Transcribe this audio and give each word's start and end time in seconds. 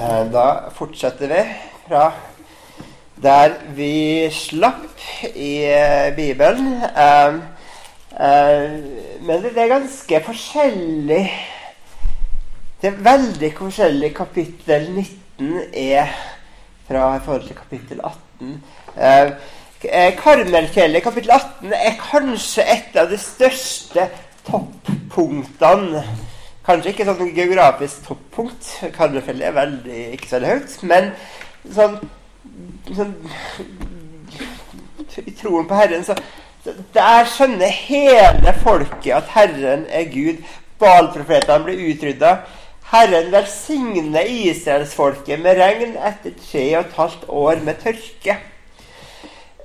Eh, 0.00 0.32
da 0.32 0.70
fortsetter 0.72 1.28
vi 1.28 1.40
fra 1.84 2.06
der 3.20 3.52
vi 3.76 4.30
slapp 4.32 5.02
i 5.28 5.50
uh, 5.68 6.16
Bibelen. 6.16 6.70
Um, 6.96 7.42
uh, 8.16 8.78
men 9.20 9.44
det 9.44 9.52
er 9.58 9.68
ganske 9.68 10.22
forskjellig 10.24 11.26
Det 12.80 12.88
er 12.88 13.02
veldig 13.04 13.52
forskjellig 13.58 14.14
kapittel 14.16 14.88
19 14.88 15.52
er 15.76 16.16
fra 16.88 17.04
i 17.18 17.20
forhold 17.26 17.44
til 17.50 17.60
kapittel 17.60 18.00
18. 18.00 18.56
Uh, 18.96 19.36
Karmelfjellet 20.24 21.04
kapittel 21.04 21.36
18 21.36 21.76
er 21.76 22.00
kanskje 22.00 22.64
et 22.72 22.96
av 22.96 23.12
de 23.12 23.20
største 23.20 24.08
toppunktene 24.48 26.06
Kanskje 26.66 26.92
ikke 26.92 27.06
sånn 27.08 27.32
geografisk 27.36 28.04
toppunkt. 28.08 28.66
Karmøyfjellet 28.96 29.48
er 29.48 29.56
veldig, 29.56 30.00
ikke 30.16 30.28
så 30.28 30.36
veldig 30.36 30.50
høyt. 30.52 30.76
Men 30.90 31.10
sånn, 31.76 31.96
sånn 32.96 33.14
I 35.20 35.34
troen 35.36 35.66
på 35.68 35.78
Herren 35.78 36.04
så 36.06 36.14
Der 36.94 37.24
skjønner 37.28 37.72
hele 37.72 38.52
folket 38.60 39.14
at 39.16 39.30
Herren 39.32 39.86
er 39.88 40.10
Gud. 40.12 40.42
Balprofetene 40.80 41.64
blir 41.64 41.80
utrydda. 41.88 42.34
Herren 42.90 43.30
velsigner 43.32 44.28
israelsfolket 44.28 45.40
med 45.40 45.56
regn 45.60 45.96
etter 45.96 46.34
tre 46.42 46.64
og 46.74 46.82
et 46.82 46.96
halvt 46.98 47.24
år 47.28 47.64
med 47.64 47.80
tørke. 47.80 48.36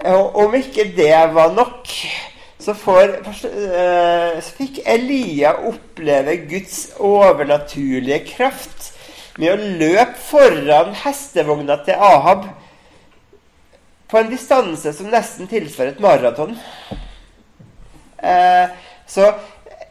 Og 0.05 0.39
om 0.45 0.55
ikke 0.55 0.87
det 0.95 1.11
var 1.33 1.51
nok 1.55 1.91
så, 2.59 2.73
får, 2.73 3.15
eh, 3.27 4.37
så 4.41 4.51
fikk 4.57 4.79
Elia 4.87 5.55
oppleve 5.67 6.37
Guds 6.49 6.93
overnaturlige 7.03 8.21
kraft 8.29 8.91
med 9.37 9.51
å 9.51 9.71
løpe 9.81 10.15
foran 10.29 10.93
hestevogna 11.03 11.77
til 11.83 11.99
Ahab 11.99 12.47
på 14.07 14.21
en 14.21 14.31
distanse 14.31 14.93
som 14.95 15.09
nesten 15.11 15.49
tilsvarer 15.51 15.95
et 15.95 16.03
maraton. 16.03 16.55
Eh, 18.17 18.71
så 19.07 19.33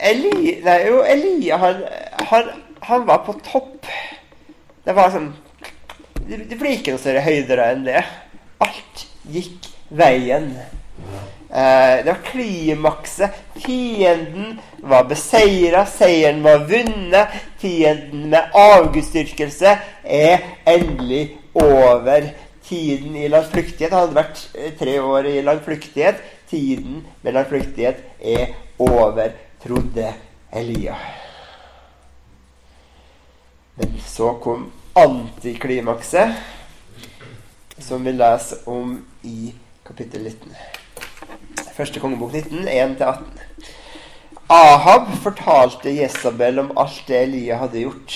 Eli, 0.04 0.58
nei, 0.64 0.78
jo, 0.88 1.02
Elia 1.06 1.56
han, 1.62 1.84
han, 2.30 2.48
han, 2.88 3.04
var 3.06 3.22
på 3.26 3.36
topp. 3.46 3.86
Det 4.84 4.92
var 4.96 5.12
sånn 5.14 5.30
Det, 6.24 6.56
blir 6.56 6.78
ikke 6.78 6.94
noe 6.94 7.02
større 7.02 7.22
høyder 7.24 7.62
enn 7.68 7.84
det. 7.86 8.02
Alt 8.64 9.04
gikk 9.30 9.68
veien. 9.92 10.50
Eh, 11.54 12.04
det 12.04 12.12
var 12.12 12.18
klimakset. 12.24 13.30
Fienden 13.54 14.60
var 14.76 15.04
beseira, 15.04 15.86
seieren 15.86 16.42
var 16.42 16.58
vunnet. 16.58 17.28
Fienden 17.58 18.30
med 18.30 18.50
avgudsdyrkelse 18.54 19.78
er 20.02 20.38
endelig 20.66 21.38
over. 21.52 22.26
Tiden 22.64 23.14
i 23.16 23.28
landflyktighet 23.30 23.94
hadde 23.94 24.18
vært 24.18 24.42
eh, 24.58 24.74
tre 24.74 24.98
år 24.98 25.30
i 25.30 25.38
landflyktighet. 25.46 26.18
Tiden 26.50 27.04
med 27.22 27.38
landflyktighet 27.38 28.02
er 28.18 28.58
over, 28.82 29.30
trodde 29.62 30.10
Elia. 30.50 30.98
Men 33.78 34.00
så 34.02 34.34
kom 34.42 34.72
antiklimakset, 34.98 36.34
som 37.78 38.02
vi 38.02 38.18
leser 38.18 38.66
om 38.66 39.04
i 39.22 39.52
kapittel 39.86 40.26
19. 40.26 40.82
Første 41.74 41.98
kongebok 41.98 42.36
19, 42.38 42.68
1-18. 42.70 43.24
Ahab 44.54 45.08
fortalte 45.24 45.90
Jesabel 45.90 46.60
om 46.62 46.68
alt 46.78 47.00
det 47.08 47.16
Elia 47.24 47.56
hadde 47.58 47.82
gjort, 47.82 48.14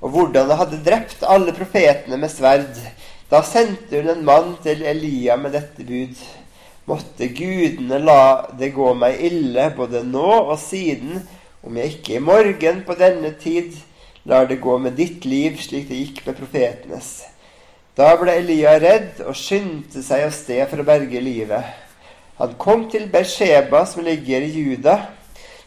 og 0.00 0.14
hvordan 0.14 0.48
han 0.48 0.62
hadde 0.62 0.78
drept 0.86 1.26
alle 1.28 1.52
profetene 1.52 2.16
med 2.22 2.32
sverd. 2.32 2.80
Da 3.28 3.42
sendte 3.44 4.00
hun 4.00 4.08
en 4.14 4.24
mann 4.24 4.54
til 4.64 4.80
Elia 4.80 5.36
med 5.36 5.52
dette 5.58 5.84
bud. 5.84 6.16
Måtte 6.88 7.28
gudene 7.36 8.00
la 8.00 8.46
det 8.56 8.72
gå 8.72 8.92
meg 8.96 9.20
ille 9.28 9.68
både 9.76 10.00
nå 10.06 10.28
og 10.38 10.56
siden, 10.62 11.20
om 11.66 11.76
jeg 11.76 11.98
ikke 11.98 12.16
i 12.16 12.26
morgen 12.32 12.84
på 12.86 12.96
denne 12.96 13.36
tid 13.42 13.74
lar 14.24 14.48
det 14.48 14.62
gå 14.62 14.78
med 14.80 14.96
ditt 14.96 15.28
liv 15.28 15.58
slik 15.60 15.90
det 15.90 16.00
gikk 16.00 16.22
med 16.30 16.40
profetenes. 16.40 17.16
Da 17.98 18.14
ble 18.16 18.40
Elia 18.40 18.78
redd 18.80 19.20
og 19.26 19.36
skyndte 19.36 20.00
seg 20.06 20.30
av 20.30 20.32
sted 20.32 20.64
for 20.70 20.80
å 20.80 20.94
berge 20.96 21.20
livet. 21.20 21.84
Han 22.36 22.54
kom 22.60 22.84
til 22.92 23.08
Beersheba 23.12 23.84
som 23.88 24.04
ligger 24.04 24.44
i 24.44 24.52
Juda. 24.52 24.98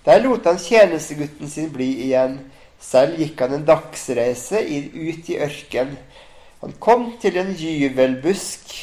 Der 0.06 0.22
lot 0.22 0.46
han 0.46 0.59
tjenestegutten 0.62 1.50
sin 1.50 1.72
bli 1.74 1.90
igjen. 2.06 2.38
Selv 2.80 3.18
gikk 3.19 3.41
han 3.44 3.57
en 3.57 3.66
dagsreise 3.68 4.62
ut 4.62 5.30
i 5.30 5.40
ørken. 5.41 5.97
Han 6.62 6.75
kom 6.80 7.09
til 7.22 7.38
en 7.40 7.52
gyvelbusk, 7.56 8.74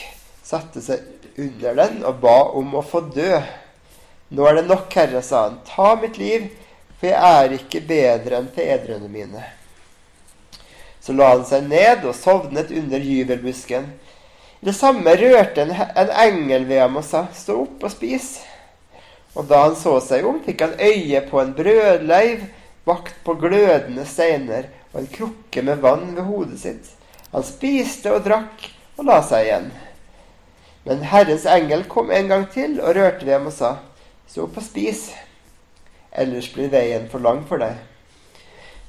satte 0.44 0.82
seg 0.84 1.04
under 1.38 1.76
den 1.76 2.02
og 2.08 2.20
ba 2.22 2.36
om 2.56 2.74
å 2.76 2.84
få 2.84 3.02
dø. 3.12 3.40
Nå 4.32 4.46
er 4.48 4.58
det 4.58 4.66
nok, 4.66 4.88
Herre, 4.96 5.22
sa 5.22 5.46
han. 5.46 5.60
Ta 5.68 5.94
mitt 6.00 6.18
liv, 6.18 6.48
for 6.98 7.12
jeg 7.12 7.42
er 7.44 7.56
ikke 7.58 7.84
bedre 7.86 8.40
enn 8.40 8.48
fedrene 8.54 9.10
mine. 9.12 9.44
Så 11.00 11.14
la 11.14 11.30
han 11.36 11.44
seg 11.46 11.68
ned 11.70 12.04
og 12.08 12.16
sovnet 12.18 12.72
under 12.74 12.98
gyvelbusken. 12.98 13.92
Det 14.60 14.72
samme 14.72 15.12
rørte 15.16 15.62
en, 15.66 15.72
en 15.72 16.12
engel 16.26 16.68
ved 16.68 16.80
ham 16.80 16.96
og 16.96 17.04
sa, 17.04 17.26
'Stå 17.32 17.60
opp 17.62 17.84
og 17.84 17.92
spis.' 17.92 18.38
Og 19.36 19.44
da 19.48 19.66
han 19.66 19.76
så 19.76 19.98
seg 20.00 20.24
om, 20.24 20.38
fikk 20.40 20.62
han 20.64 20.78
øye 20.80 21.20
på 21.28 21.40
en 21.40 21.52
brødleiv 21.54 22.46
bakt 22.88 23.18
på 23.24 23.34
glødende 23.36 24.06
steiner 24.08 24.70
og 24.94 25.02
en 25.02 25.10
krukke 25.12 25.62
med 25.62 25.82
vann 25.82 26.14
ved 26.16 26.24
hodet 26.24 26.60
sitt. 26.62 26.86
Han 27.34 27.44
spiste 27.44 28.14
og 28.16 28.24
drakk 28.24 28.70
og 28.96 29.04
la 29.10 29.18
seg 29.26 29.44
igjen. 29.44 29.68
Men 30.86 31.04
Herrens 31.10 31.44
engel 31.50 31.84
kom 31.90 32.10
en 32.14 32.30
gang 32.32 32.46
til 32.54 32.78
og 32.80 32.96
rørte 32.96 33.26
ved 33.26 33.34
ham 33.36 33.50
og 33.50 33.52
sa, 33.52 33.76
'Stå 34.26 34.46
opp 34.46 34.56
og 34.56 34.64
spis, 34.64 35.10
ellers 36.12 36.48
blir 36.54 36.72
veien 36.72 37.08
for 37.12 37.18
lang 37.18 37.44
for 37.44 37.60
deg.' 37.60 37.76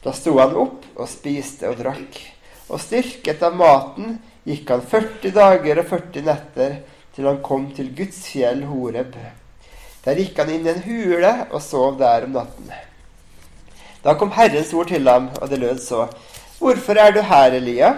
Da 0.04 0.14
sto 0.14 0.38
han 0.40 0.56
opp 0.56 0.86
og 0.96 1.10
spiste 1.10 1.68
og 1.68 1.82
drakk, 1.82 2.22
og 2.70 2.80
styrket 2.80 3.44
av 3.44 3.56
maten 3.58 4.20
gikk 4.48 4.70
han 4.72 4.84
40 4.84 5.34
dager 5.36 5.82
og 5.82 5.90
40 5.90 6.24
netter 6.28 6.78
til 7.16 7.28
han 7.28 7.42
kom 7.44 7.66
til 7.76 7.90
Guds 7.98 8.22
fjell 8.30 8.64
Horeb. 8.70 9.16
Der 10.06 10.20
gikk 10.22 10.38
han 10.40 10.52
inn 10.54 10.68
i 10.68 10.72
en 10.72 10.84
hule 10.86 11.34
og 11.50 11.60
sov 11.64 11.98
der 12.00 12.28
om 12.28 12.38
natten. 12.38 12.70
Da 14.04 14.14
kom 14.16 14.32
Herrens 14.32 14.72
ord 14.78 14.88
til 14.88 15.10
ham, 15.10 15.28
og 15.42 15.50
det 15.52 15.60
lød 15.60 15.82
så. 15.84 16.06
Hvorfor 16.62 16.96
er 17.02 17.12
du 17.12 17.20
her, 17.26 17.58
Elia? 17.58 17.90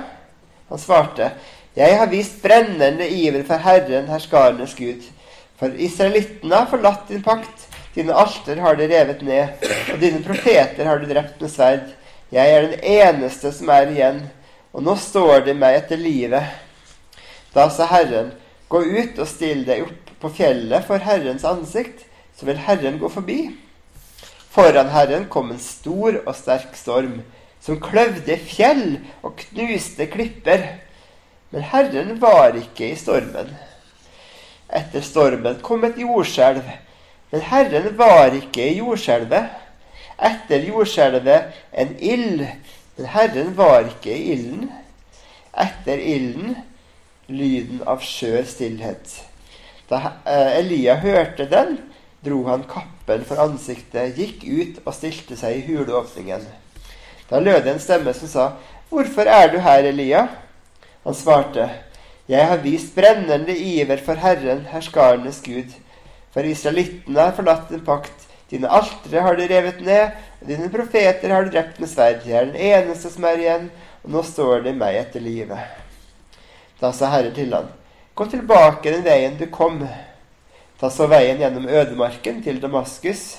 Han 0.69 0.81
svarte, 0.81 1.31
Jeg 1.75 1.97
har 1.97 2.07
vist 2.07 2.41
brennende 2.41 3.05
iver 3.07 3.43
for 3.45 3.61
Herren, 3.61 4.07
herskarenes 4.09 4.73
Gud. 4.75 5.05
For 5.59 5.69
israelittene 5.75 6.55
har 6.55 6.71
forlatt 6.71 7.07
din 7.07 7.21
pakt. 7.23 7.67
Dine 7.93 8.15
alter 8.15 8.57
har 8.63 8.75
de 8.75 8.87
revet 8.89 9.21
ned, 9.21 9.69
og 9.93 10.01
dine 10.01 10.23
profeter 10.23 10.85
har 10.85 10.99
du 10.99 11.05
drept 11.05 11.41
med 11.41 11.51
sverd. 11.51 11.93
Jeg 12.31 12.51
er 12.53 12.67
den 12.67 12.79
eneste 12.79 13.51
som 13.53 13.69
er 13.73 13.91
igjen 13.93 14.21
og 14.73 14.83
nå 14.85 14.95
står 14.99 15.45
de 15.47 15.55
meg 15.57 15.79
etter 15.79 15.99
livet. 15.99 16.45
Da 17.53 17.69
sa 17.73 17.87
Herren, 17.89 18.33
gå 18.69 18.83
ut 18.83 19.17
og 19.17 19.27
still 19.29 19.63
deg 19.65 19.87
opp 19.87 20.13
på 20.21 20.31
fjellet 20.37 20.85
for 20.85 21.01
Herrens 21.01 21.45
ansikt, 21.47 22.05
så 22.37 22.45
vil 22.47 22.59
Herren 22.61 22.99
gå 23.01 23.09
forbi. 23.11 23.39
Foran 24.53 24.91
Herren 24.93 25.27
kom 25.29 25.51
en 25.51 25.61
stor 25.61 26.21
og 26.25 26.35
sterk 26.37 26.77
storm, 26.77 27.21
som 27.61 27.79
kløvde 27.81 28.37
fjell 28.39 28.99
og 29.25 29.39
knuste 29.41 30.07
klipper. 30.11 30.63
Men 31.49 31.65
Herren 31.65 32.15
var 32.21 32.55
ikke 32.57 32.91
i 32.91 32.99
stormen. 32.99 33.49
Etter 34.69 35.01
stormen 35.01 35.57
kom 35.65 35.83
et 35.87 35.97
jordskjelv, 35.97 36.61
men 37.31 37.45
Herren 37.45 37.89
var 37.97 38.35
ikke 38.37 38.67
i 38.69 38.77
jordskjelvet. 38.77 39.49
Etter 40.19 40.65
jordskjelvet 40.67 41.55
en 41.73 41.95
ild, 41.97 42.43
men 42.99 43.07
Herren 43.07 43.53
var 43.55 43.85
ikke 43.87 44.11
i 44.11 44.33
ilden. 44.33 44.65
Etter 45.55 46.01
ilden 46.03 46.57
lyden 47.31 47.79
av 47.87 48.01
skjør 48.03 48.43
stillhet. 48.43 49.13
Da 49.87 50.01
eh, 50.27 50.57
Elia 50.59 50.97
hørte 50.99 51.45
den, 51.47 51.77
dro 52.25 52.41
han 52.49 52.65
kappen 52.67 53.23
for 53.23 53.39
ansiktet, 53.39 54.19
gikk 54.19 54.43
ut 54.43 54.81
og 54.83 54.91
stilte 54.97 55.39
seg 55.39 55.61
i 55.61 55.63
huleåpningen. 55.69 56.43
Da 57.29 57.39
lød 57.39 57.63
det 57.63 57.77
en 57.77 57.79
stemme 57.79 58.13
som 58.13 58.27
sa, 58.27 58.45
'Hvorfor 58.89 59.31
er 59.31 59.47
du 59.53 59.59
her, 59.63 59.87
Elia?' 59.87 60.27
Han 61.05 61.15
svarte, 61.15 61.69
'Jeg 62.27 62.47
har 62.47 62.57
vist 62.57 62.95
brennende 62.95 63.55
iver 63.55 64.03
for 64.03 64.19
Herren, 64.19 64.65
herskarenes 64.65 65.39
Gud.' 65.45 65.77
For 66.33 66.43
israelittene 66.43 67.19
har 67.19 67.31
forlatt 67.31 67.71
en 67.71 67.85
pakt 67.85 68.28
Dine 68.49 68.69
altre 68.73 69.21
har 69.21 69.37
de 69.37 69.47
revet 69.49 69.81
ned, 69.85 70.15
og 70.41 70.47
dine 70.49 70.69
profeter 70.73 71.33
har 71.33 71.45
de 71.45 71.53
drept 71.53 71.77
med 71.81 71.91
sverd. 71.91 72.23
Jeg 72.25 72.39
er 72.39 72.49
den 72.49 72.61
eneste 72.71 73.11
som 73.13 73.27
er 73.29 73.41
igjen, 73.41 73.67
og 74.03 74.15
nå 74.15 74.23
står 74.25 74.63
de 74.65 74.73
meg 74.77 74.97
etter 74.97 75.21
livet. 75.21 75.59
Da 76.79 76.89
sa 76.95 77.11
Herre 77.13 77.33
til 77.35 77.53
han, 77.53 77.69
Gå 78.17 78.25
tilbake 78.27 78.91
den 78.91 79.05
veien 79.05 79.37
du 79.39 79.45
kom. 79.53 79.77
Ta 80.79 80.89
så 80.91 81.05
veien 81.11 81.39
gjennom 81.39 81.67
ødemarken 81.69 82.41
til 82.43 82.57
Damaskus. 82.59 83.37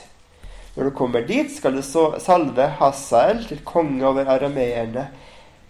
Når 0.77 0.89
du 0.89 0.91
kommer 0.97 1.27
dit, 1.27 1.51
skal 1.53 1.75
du 1.77 1.83
salve 1.83 2.69
Hasael 2.79 3.43
til 3.49 3.61
konge 3.67 4.07
over 4.07 4.29
arameerne. 4.31 5.09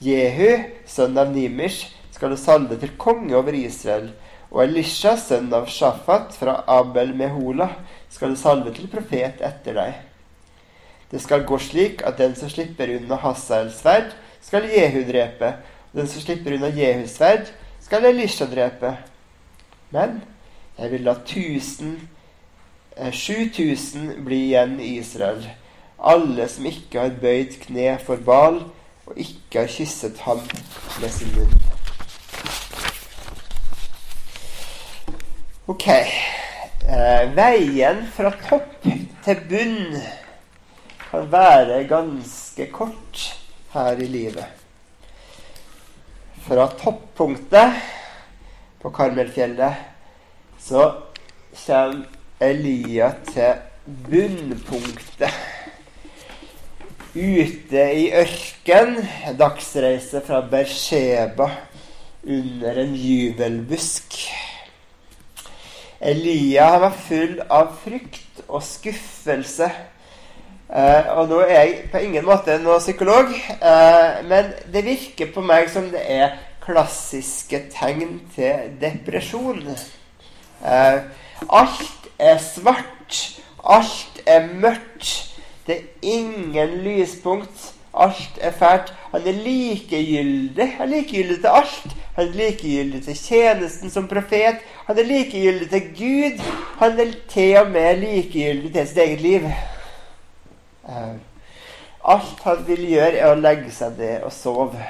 Jehu, 0.04 0.60
sønn 0.86 1.18
av 1.18 1.32
Nimish, 1.32 1.88
skal 2.14 2.34
du 2.34 2.38
salve 2.38 2.78
til 2.78 2.92
konge 3.00 3.34
over 3.38 3.56
Israel. 3.56 4.12
Og 4.50 4.64
Elisha, 4.64 5.14
sønn 5.16 5.52
av 5.54 5.68
Shafat 5.70 6.34
fra 6.38 6.60
Abel 6.70 7.12
Mehola, 7.14 7.68
skal 8.10 8.36
salve 8.38 8.72
til 8.74 8.90
profet 8.90 9.42
etter 9.46 9.76
deg. 9.78 10.00
Det 11.10 11.20
skal 11.22 11.46
gå 11.46 11.58
slik 11.62 12.02
at 12.06 12.18
den 12.18 12.34
som 12.38 12.50
slipper 12.50 12.90
unna 12.96 13.18
Hasaels 13.22 13.80
sverd, 13.82 14.10
skal 14.42 14.66
Jehu 14.70 15.02
drepe. 15.06 15.54
Og 15.90 16.02
den 16.02 16.10
som 16.10 16.22
slipper 16.22 16.54
unna 16.56 16.70
Jehus 16.74 17.16
sverd, 17.18 17.50
skal 17.82 18.06
Elisha 18.10 18.46
drepe. 18.50 18.96
Men 19.94 20.20
jeg 20.78 20.90
vil 20.94 21.06
la 21.06 21.16
1000 21.18 21.98
7000 23.12 24.10
eh, 24.10 24.24
bli 24.24 24.44
igjen 24.50 24.80
i 24.80 24.96
Israel. 24.98 25.46
Alle 25.98 26.48
som 26.48 26.66
ikke 26.66 27.00
har 27.00 27.18
bøyd 27.22 27.58
kne 27.64 27.94
for 28.04 28.16
Bal 28.16 28.62
og 29.06 29.18
ikke 29.18 29.64
har 29.64 29.70
kysset 29.70 30.18
ham 30.26 30.42
med 31.00 31.10
sin 31.10 31.32
munn. 31.36 31.79
Ok. 35.70 35.86
Eh, 35.86 37.28
veien 37.36 38.00
fra 38.10 38.32
topp 38.42 38.88
til 39.22 39.42
bunn 39.46 39.92
kan 41.04 41.28
være 41.30 41.84
ganske 41.86 42.66
kort 42.74 43.20
her 43.70 44.02
i 44.02 44.08
livet. 44.10 44.48
Fra 46.42 46.66
toppunktet 46.80 47.78
på 48.82 48.90
Karmelfjellet 48.98 49.86
så 50.58 50.88
kommer 51.54 52.02
Elia 52.42 53.12
til 53.30 53.62
bunnpunktet. 54.10 55.40
Ute 57.14 57.88
i 57.94 58.08
ørken, 58.24 58.96
dagsreise 59.38 60.26
fra 60.26 60.42
Bersheba 60.50 61.52
under 62.26 62.86
en 62.88 62.96
jubelbusk. 63.06 64.24
Elia 66.00 66.78
var 66.80 66.94
full 66.96 67.40
av 67.52 67.74
frykt 67.84 68.40
og 68.48 68.62
skuffelse. 68.64 69.66
Eh, 70.70 71.08
og 71.12 71.26
nå 71.28 71.40
er 71.44 71.58
jeg 71.58 71.74
på 71.92 72.00
ingen 72.06 72.24
måte 72.24 72.56
noen 72.62 72.80
psykolog, 72.80 73.34
eh, 73.34 74.20
men 74.30 74.52
det 74.72 74.84
virker 74.86 75.32
på 75.34 75.44
meg 75.44 75.68
som 75.68 75.90
det 75.92 76.00
er 76.00 76.38
klassiske 76.64 77.66
tegn 77.74 78.20
til 78.32 78.70
depresjon. 78.80 79.60
Eh, 80.64 81.02
alt 81.48 82.08
er 82.16 82.40
svart. 82.40 83.20
Alt 83.60 84.22
er 84.24 84.48
mørkt. 84.48 85.36
Det 85.66 85.76
er 85.76 86.14
ingen 86.16 86.78
lyspunkt. 86.86 87.74
Alt 87.92 88.40
er 88.40 88.56
fælt. 88.56 88.94
Han 89.12 89.26
er 89.26 89.36
likegyldig. 89.44 90.70
Han 90.78 90.88
er 90.88 90.94
likegyldig 90.96 91.42
til 91.42 91.52
alt. 91.60 91.96
Han 92.20 92.28
er 92.28 92.34
likegyldig 92.36 92.98
til 93.00 93.16
tjenesten 93.16 93.88
som 93.90 94.04
profet. 94.08 94.58
Han 94.84 94.98
er 95.00 95.06
likegyldig 95.08 95.68
til 95.70 95.86
Gud. 95.96 96.42
Han 96.76 96.98
er 97.00 97.14
til 97.32 97.56
og 97.56 97.70
med 97.72 97.96
likegyldig 97.96 98.72
til 98.74 98.88
sitt 98.90 98.98
eget 99.00 99.22
liv. 99.24 99.46
Uh, 100.84 101.16
alt 102.04 102.42
han 102.44 102.60
vil 102.66 102.82
gjøre, 102.90 103.22
er 103.22 103.32
å 103.32 103.38
legge 103.40 103.72
seg 103.72 103.96
ned 103.96 104.26
og 104.28 104.34
sove. 104.36 104.84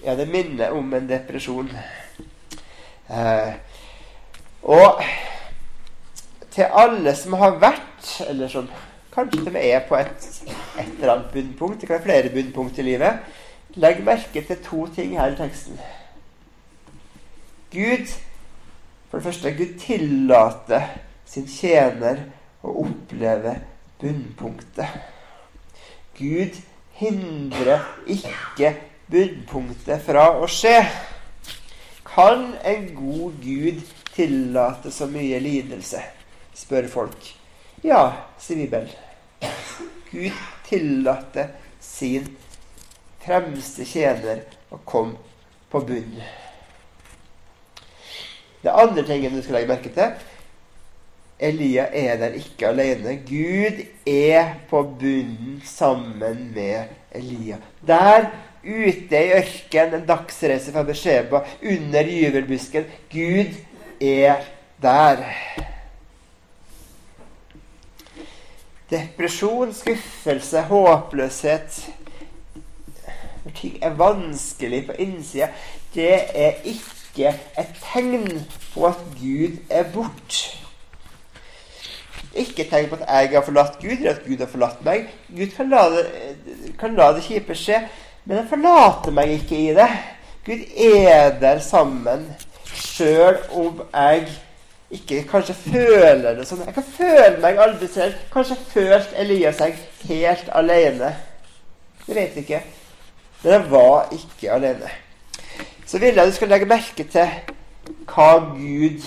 Ja, 0.00 0.14
det 0.16 0.30
minner 0.32 0.72
om 0.78 0.96
en 0.96 1.10
depresjon. 1.12 1.68
Uh, 3.12 3.52
og 4.64 5.04
til 6.56 6.72
alle 6.72 7.12
som 7.20 7.36
har 7.36 7.60
vært, 7.60 8.14
eller 8.30 8.48
som 8.48 8.72
kanskje 9.12 9.44
de 9.44 9.68
er 9.74 9.84
på 9.84 10.00
et, 10.00 10.32
et 10.48 10.88
eller 10.88 11.18
annet 11.18 11.30
bunnpunkt, 11.36 11.82
det 11.82 11.92
kan 11.92 11.98
være 11.98 12.08
flere 12.08 12.34
bunnpunkt 12.40 12.80
i 12.80 12.88
livet, 12.94 13.38
legg 13.76 14.00
merke 14.08 14.40
til 14.40 14.64
to 14.64 14.88
ting 14.96 15.18
her 15.20 15.36
i 15.36 15.40
teksten. 15.44 15.76
Gud 17.72 18.06
For 19.08 19.18
det 19.18 19.24
første, 19.24 19.52
Gud 19.56 19.78
tillater 19.80 20.82
sin 21.24 21.46
tjener 21.48 22.26
å 22.60 22.74
oppleve 22.82 23.54
bunnpunktet. 24.00 24.98
Gud 26.18 26.58
hindrer 26.98 27.86
ikke 28.04 28.74
bunnpunktet 29.08 30.04
fra 30.04 30.26
å 30.36 30.48
skje. 30.50 30.82
Kan 32.04 32.50
en 32.68 32.88
god 32.98 33.38
Gud 33.40 33.80
tillate 34.12 34.92
så 34.92 35.08
mye 35.08 35.40
lidelse? 35.40 36.02
spør 36.58 36.88
folk. 36.90 37.30
Ja, 37.84 38.02
sier 38.42 38.58
Bibelen. 38.58 38.90
Gud 40.10 40.36
tillater 40.66 41.54
sin 41.80 42.26
fremste 43.22 43.86
tjener 43.86 44.42
å 44.74 44.80
komme 44.84 45.16
på 45.70 45.84
bunn. 45.86 46.18
Det 48.68 48.74
andre 48.76 49.02
tingen 49.02 49.32
du 49.32 49.40
skal 49.40 49.54
legge 49.56 49.70
merke 49.70 49.90
til 49.96 50.10
Elia 51.40 51.86
er 51.94 52.18
der 52.20 52.34
ikke 52.36 52.66
alene. 52.68 53.14
Gud 53.24 53.78
er 54.06 54.50
på 54.68 54.82
bunnen 55.00 55.62
sammen 55.64 56.50
med 56.54 56.90
Elia. 57.16 57.56
Der 57.86 58.26
ute 58.64 59.22
i 59.22 59.30
ørkenen, 59.38 60.02
en 60.02 60.04
dagsreise 60.08 60.74
fra 60.74 60.82
Besheba, 60.82 61.40
under 61.62 62.10
gyvelbusken 62.10 62.84
Gud 63.12 63.56
er 64.00 64.44
der. 64.82 65.24
Depresjon, 68.90 69.72
skuffelse, 69.72 70.60
håpløshet 70.60 71.88
Når 73.44 73.52
ting 73.56 73.78
er 73.82 73.96
vanskelig 73.96 74.86
på 74.86 74.92
innsida, 74.92 75.48
det 75.94 76.12
er 76.34 76.64
ikke 76.64 76.97
et 77.26 77.74
tegn 77.82 78.46
på 78.74 78.86
at 78.86 79.00
Gud 79.18 79.58
er 79.70 79.88
borte. 79.94 80.54
Ikke 82.38 82.62
et 82.62 82.70
tegn 82.70 82.90
på 82.90 82.98
at 83.00 83.06
jeg 83.08 83.34
har 83.34 83.46
forlatt 83.46 83.78
Gud, 83.82 83.96
eller 83.96 84.14
at 84.14 84.26
Gud 84.26 84.38
har 84.38 84.50
forlatt 84.50 84.84
meg. 84.86 85.08
Gud 85.28 85.54
kan 85.56 85.70
la 85.72 85.88
det, 85.94 86.04
kan 86.78 86.94
la 86.94 87.12
det 87.16 87.24
kjipe 87.26 87.56
skje, 87.58 87.80
men 88.24 88.42
han 88.42 88.50
forlater 88.50 89.14
meg 89.14 89.32
ikke 89.40 89.58
i 89.58 89.72
det. 89.76 89.88
Gud 90.46 90.62
er 90.76 91.34
der 91.40 91.58
sammen, 91.64 92.28
sjøl 92.74 93.40
om 93.50 93.82
jeg 93.92 94.28
ikke 94.90 95.24
kanskje 95.28 95.54
føler 95.54 96.38
det 96.38 96.46
sånn. 96.48 96.62
Jeg 96.64 96.76
kan 96.78 96.86
føle 96.94 97.42
meg 97.42 97.58
aldri 97.60 97.88
selv. 97.92 98.22
Kanskje 98.32 98.56
følt 98.70 99.10
Elias 99.20 99.58
seg 99.60 99.76
helt 100.08 100.48
alene. 100.56 101.12
Jeg 102.06 102.16
vet 102.16 102.40
ikke. 102.40 102.62
Men 103.42 103.52
jeg 103.52 103.66
var 103.70 104.14
ikke 104.16 104.54
alene. 104.54 104.94
Så 105.88 105.98
vil 105.98 106.14
jeg 106.14 106.26
du 106.26 106.34
skal 106.36 106.50
legge 106.52 106.68
merke 106.68 107.04
til 107.08 107.30
hva 108.10 108.28
Gud 108.52 109.04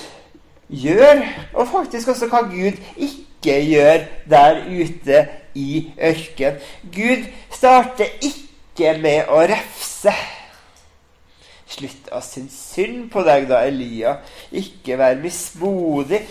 gjør, 0.71 1.21
og 1.53 1.67
faktisk 1.69 2.07
også 2.09 2.29
hva 2.31 2.41
Gud 2.49 2.79
ikke 2.97 3.57
gjør 3.67 4.05
der 4.29 4.63
ute 4.65 5.25
i 5.53 5.91
ørkenen. 6.01 6.57
Gud 6.95 7.27
starter 7.53 8.09
ikke 8.25 8.95
med 9.01 9.29
å 9.29 9.43
refse. 9.51 10.13
Slutt 11.69 12.09
å 12.11 12.23
synes 12.25 12.55
synd 12.73 13.05
på 13.13 13.21
deg, 13.29 13.45
da, 13.51 13.61
Elia. 13.69 14.15
Ikke 14.51 14.97
vær 14.99 15.21
mismodig. 15.21 16.23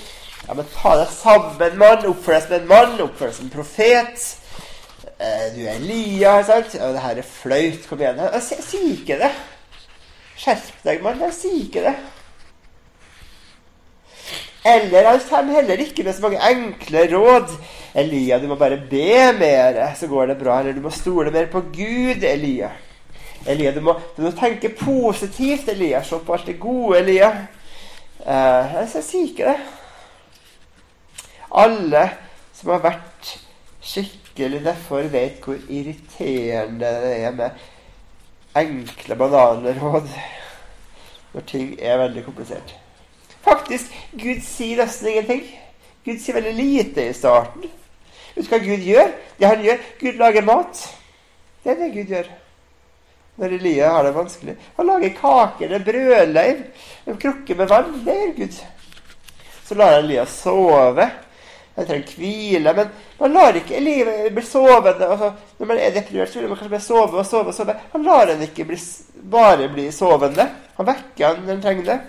Ja, 0.48 0.56
men 0.56 0.66
ta 0.74 0.96
deg 0.98 1.14
sammen, 1.14 1.78
mann. 1.78 2.04
Oppfør 2.10 2.36
deg 2.36 2.48
som 2.48 2.58
en 2.58 2.68
mann. 2.74 2.98
Oppfør 3.06 3.30
deg 3.30 3.38
som 3.38 3.46
en 3.46 3.54
profet. 3.54 4.26
Eh, 5.14 5.46
du 5.54 5.62
er 5.62 5.78
Elia, 5.78 6.34
sant? 6.48 6.74
Og 6.74 6.98
det 6.98 7.06
her 7.06 7.22
er 7.22 7.30
flaut. 7.38 7.88
Kom 7.88 8.02
igjen. 8.02 8.20
Jeg 8.34 8.66
sier 8.66 8.92
ikke 8.98 9.20
det. 9.22 9.32
Skjerp 10.40 10.84
deg, 10.86 11.02
mann. 11.04 11.20
Jeg 11.26 11.36
sier 11.36 11.60
ikke 11.66 11.84
det. 11.84 11.94
Eller 14.70 15.08
han 15.08 15.20
kommer 15.24 15.56
heller 15.56 15.80
ikke 15.80 16.04
med 16.04 16.16
så 16.16 16.24
mange 16.24 16.40
enkle 16.50 17.04
råd. 17.12 17.52
Elia, 18.00 18.38
du 18.38 18.46
må 18.48 18.56
bare 18.60 18.78
be 18.90 19.32
mer, 19.38 19.80
så 19.98 20.08
går 20.08 20.32
det 20.32 20.38
bra. 20.40 20.60
Eller 20.60 20.76
du 20.76 20.80
må 20.84 20.92
stole 20.94 21.32
mer 21.32 21.50
på 21.52 21.62
Gud, 21.74 22.24
Elia. 22.24 22.70
Elia, 23.48 23.72
du 23.76 23.80
må, 23.84 23.96
du 24.16 24.22
må 24.24 24.32
tenke 24.36 24.72
positivt, 24.76 25.68
Elia. 25.72 26.02
Se 26.04 26.20
på 26.24 26.36
alt 26.36 26.48
det 26.48 26.60
gode, 26.60 27.00
Elia. 27.00 27.30
Eh, 28.20 28.80
jeg 28.80 29.04
sier 29.04 29.28
ikke 29.28 29.52
det. 29.52 29.58
Alle 31.60 32.04
som 32.54 32.72
har 32.76 32.84
vært 32.84 33.34
skikkelig 33.80 34.60
derfor, 34.64 35.08
vet 35.12 35.40
hvor 35.44 35.56
irriterende 35.68 36.92
det 37.04 37.14
er 37.24 37.36
med 37.36 37.64
enkle 38.56 39.16
bananråd 39.16 40.08
når 41.32 41.46
ting 41.46 41.74
er 41.78 42.00
veldig 42.00 42.24
komplisert. 42.26 42.74
Faktisk, 43.44 43.92
Gud 44.12 44.42
sier 44.44 44.82
nesten 44.82 45.12
ingenting. 45.12 45.44
Gud 46.04 46.18
sier 46.20 46.36
veldig 46.36 46.54
lite 46.56 47.06
i 47.08 47.16
starten. 47.16 47.70
Vet 48.34 48.46
du 48.46 48.50
hva 48.52 48.60
Gud 48.62 48.84
gjør? 48.84 49.14
Det 49.38 49.48
han 49.48 49.64
gjør, 49.64 49.88
Gud 50.00 50.20
lager 50.20 50.46
mat. 50.46 50.84
Det 51.62 51.72
er 51.72 51.82
det 51.82 51.92
Gud 51.94 52.14
gjør 52.16 52.30
når 53.40 53.54
Elia 53.56 53.88
har 53.94 54.04
det 54.04 54.12
vanskelig. 54.12 54.54
Han 54.76 54.86
lager 54.86 55.14
kaker, 55.16 55.68
det 55.68 55.84
brødleiv, 55.84 56.58
en 57.08 57.16
krukke 57.16 57.54
med 57.56 57.70
vann. 57.70 57.94
Det 58.04 58.16
gjør 58.16 58.34
Gud. 58.36 58.58
Så 59.64 59.76
lar 59.78 59.94
han 59.94 60.04
Elia 60.04 60.26
sove. 60.28 61.06
Han 61.76 61.86
trenger 61.86 62.16
hvile. 62.16 62.74
Men 62.76 62.90
man 63.20 63.36
lar 63.36 63.58
ikke 63.60 63.80
livet 63.80 64.32
bli 64.34 64.44
sovende. 64.44 65.06
Altså, 65.06 65.32
når 65.58 65.70
man 65.70 65.78
er 65.78 65.94
deprimert, 65.94 66.32
så 66.32 66.40
vil 66.40 66.48
man 66.48 66.58
kanskje 66.58 66.74
bare 66.74 66.86
sove 66.86 67.22
og 67.22 67.26
sove. 67.26 67.52
og 67.52 67.54
sove. 67.54 67.76
Han 67.92 68.04
lar 68.06 68.26
den 68.26 68.42
ikke 68.46 68.66
bli, 68.68 68.78
bare 69.30 69.68
bli 69.72 69.86
sovende. 69.94 70.48
Han 70.76 70.88
vekker 70.88 71.26
han 71.26 71.42
når 71.44 71.54
han 71.54 71.62
trenger 71.62 71.88
det. 71.92 72.00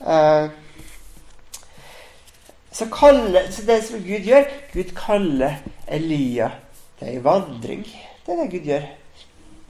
Eh, 0.00 0.50
så, 2.76 2.86
kaller, 2.92 3.50
så 3.50 3.64
det 3.66 3.80
som 3.86 4.02
Gud 4.04 4.28
gjør 4.28 4.44
Gud 4.74 4.92
kaller 4.98 5.62
Elia 5.88 6.50
til 7.00 7.14
ei 7.14 7.24
vandring. 7.24 7.86
Det 8.26 8.34
er 8.34 8.42
det 8.42 8.50
Gud 8.52 8.68
gjør. 8.68 8.88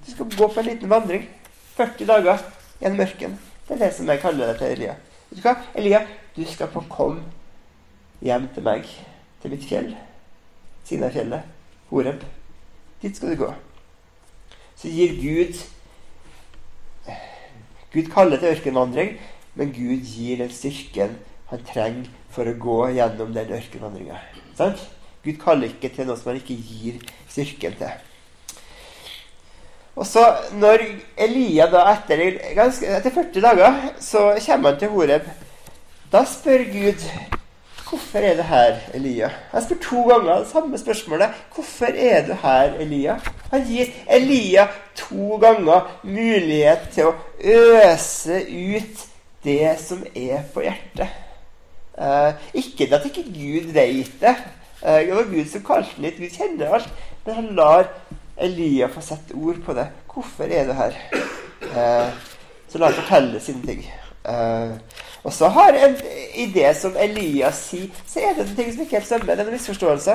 Du 0.07 0.11
skal 0.11 0.31
gå 0.37 0.49
på 0.49 0.61
en 0.61 0.71
liten 0.71 0.91
vandring. 0.91 1.29
40 1.77 2.07
dager 2.09 2.43
gjennom 2.81 2.99
mørken. 2.99 3.39
Det 3.69 3.75
er 3.77 3.85
det 3.85 3.95
som 3.95 4.09
jeg 4.09 4.23
kaller 4.23 4.53
det 4.53 4.59
til 4.59 4.75
Elia. 4.75 4.95
Vet 5.31 5.39
du 5.39 5.45
hva? 5.47 5.55
Elia, 5.75 6.03
du 6.37 6.45
skal 6.49 6.71
få 6.73 6.83
komme 6.91 7.23
hjem 8.25 8.49
til 8.55 8.65
meg, 8.65 8.87
til 9.47 9.55
mitt 9.55 9.69
fjell. 9.69 9.93
Sinafjellet, 10.87 11.47
Horeb. 11.91 12.25
Dit 13.03 13.17
skal 13.17 13.35
du 13.35 13.45
gå. 13.45 13.53
Så 14.77 14.91
gir 14.91 15.15
Gud 15.21 15.63
Gud 17.93 18.11
kaller 18.13 18.37
til 18.37 18.51
ørkenvandring, 18.51 19.15
men 19.55 19.71
Gud 19.73 20.03
gir 20.05 20.43
den 20.43 20.51
styrken 20.53 21.15
han 21.49 21.63
trenger 21.65 22.11
for 22.35 22.51
å 22.51 22.57
gå 22.61 22.81
gjennom 22.99 23.31
den 23.33 23.55
ørkenvandringa. 23.57 24.19
Gud 25.25 25.39
kaller 25.41 25.71
ikke 25.71 25.93
til 25.95 26.09
noe 26.09 26.19
som 26.19 26.33
han 26.33 26.43
ikke 26.43 26.59
gir 26.59 26.99
styrken 27.31 27.79
til. 27.79 27.95
Og 29.97 30.05
så 30.05 30.27
når 30.59 30.85
Elia 31.25 31.71
da 31.73 31.87
etter, 31.95 32.27
ganske, 32.59 32.91
etter 32.99 33.15
40 33.15 33.47
dager 33.47 33.81
så 34.03 34.27
kommer 34.45 34.75
han 34.75 34.83
til 34.83 34.93
Horeb, 34.93 35.31
da 36.13 36.27
spør 36.29 36.67
Gud 36.75 37.07
Hvorfor 37.87 38.19
er 38.19 38.35
du 38.35 38.43
her, 38.43 38.81
Elia? 38.95 39.29
Han 39.53 39.63
spør 39.63 39.77
to 39.83 40.01
ganger 40.09 40.41
det 40.41 40.49
samme 40.51 40.79
spørsmålet. 40.79 41.37
Hvorfor 41.55 41.87
er 41.95 42.25
du 42.27 42.33
her, 42.43 42.75
Elia? 42.83 43.15
Han 43.53 43.63
gir 43.69 43.93
Elia 44.11 44.67
to 44.99 45.37
ganger 45.39 45.87
mulighet 46.03 46.89
til 46.97 47.13
å 47.13 47.15
øse 47.39 48.41
ut 48.43 49.07
det 49.47 49.77
som 49.79 50.03
er 50.19 50.43
på 50.51 50.67
hjertet. 50.67 51.15
Eh, 51.95 52.49
ikke 52.59 52.91
at 52.91 53.07
ikke 53.07 53.23
Gud 53.31 53.71
vet 53.77 54.19
det. 54.21 54.35
Eh, 54.83 55.07
det 55.07 55.15
var 55.15 55.31
Gud 55.31 55.47
som 55.53 55.65
kalte 55.71 55.95
ham 55.95 56.09
litt. 56.09 56.19
Gud 56.19 56.35
kjenner 56.35 56.75
alt. 56.81 56.91
Men 57.25 57.39
han 57.39 57.53
lar 57.55 57.87
Elia 58.37 58.91
få 58.91 59.01
sette 59.01 59.39
ord 59.39 59.63
på 59.63 59.79
det. 59.79 59.87
Hvorfor 60.11 60.51
er 60.51 60.67
du 60.67 60.75
her? 60.75 60.99
Eh, 61.71 62.11
så 62.67 62.83
la 62.83 62.91
han 62.91 62.99
fortelle 62.99 63.41
sine 63.41 63.63
ting. 63.63 63.87
Eh, 64.27 64.75
og 65.27 65.33
så 65.35 65.49
har 65.51 65.75
en, 65.75 65.97
i 66.39 66.47
det 66.55 66.69
som 66.79 66.95
Elias 67.03 67.59
sier, 67.73 67.91
så 68.07 68.23
er 68.23 68.37
det 68.39 68.53
ting 68.55 68.69
som 68.71 68.85
ikke 68.85 69.01
helt 69.01 69.09
stemmer. 69.09 69.35
Det 69.35 69.43
er 69.43 69.49
en 69.51 69.57
misforståelse. 69.57 70.15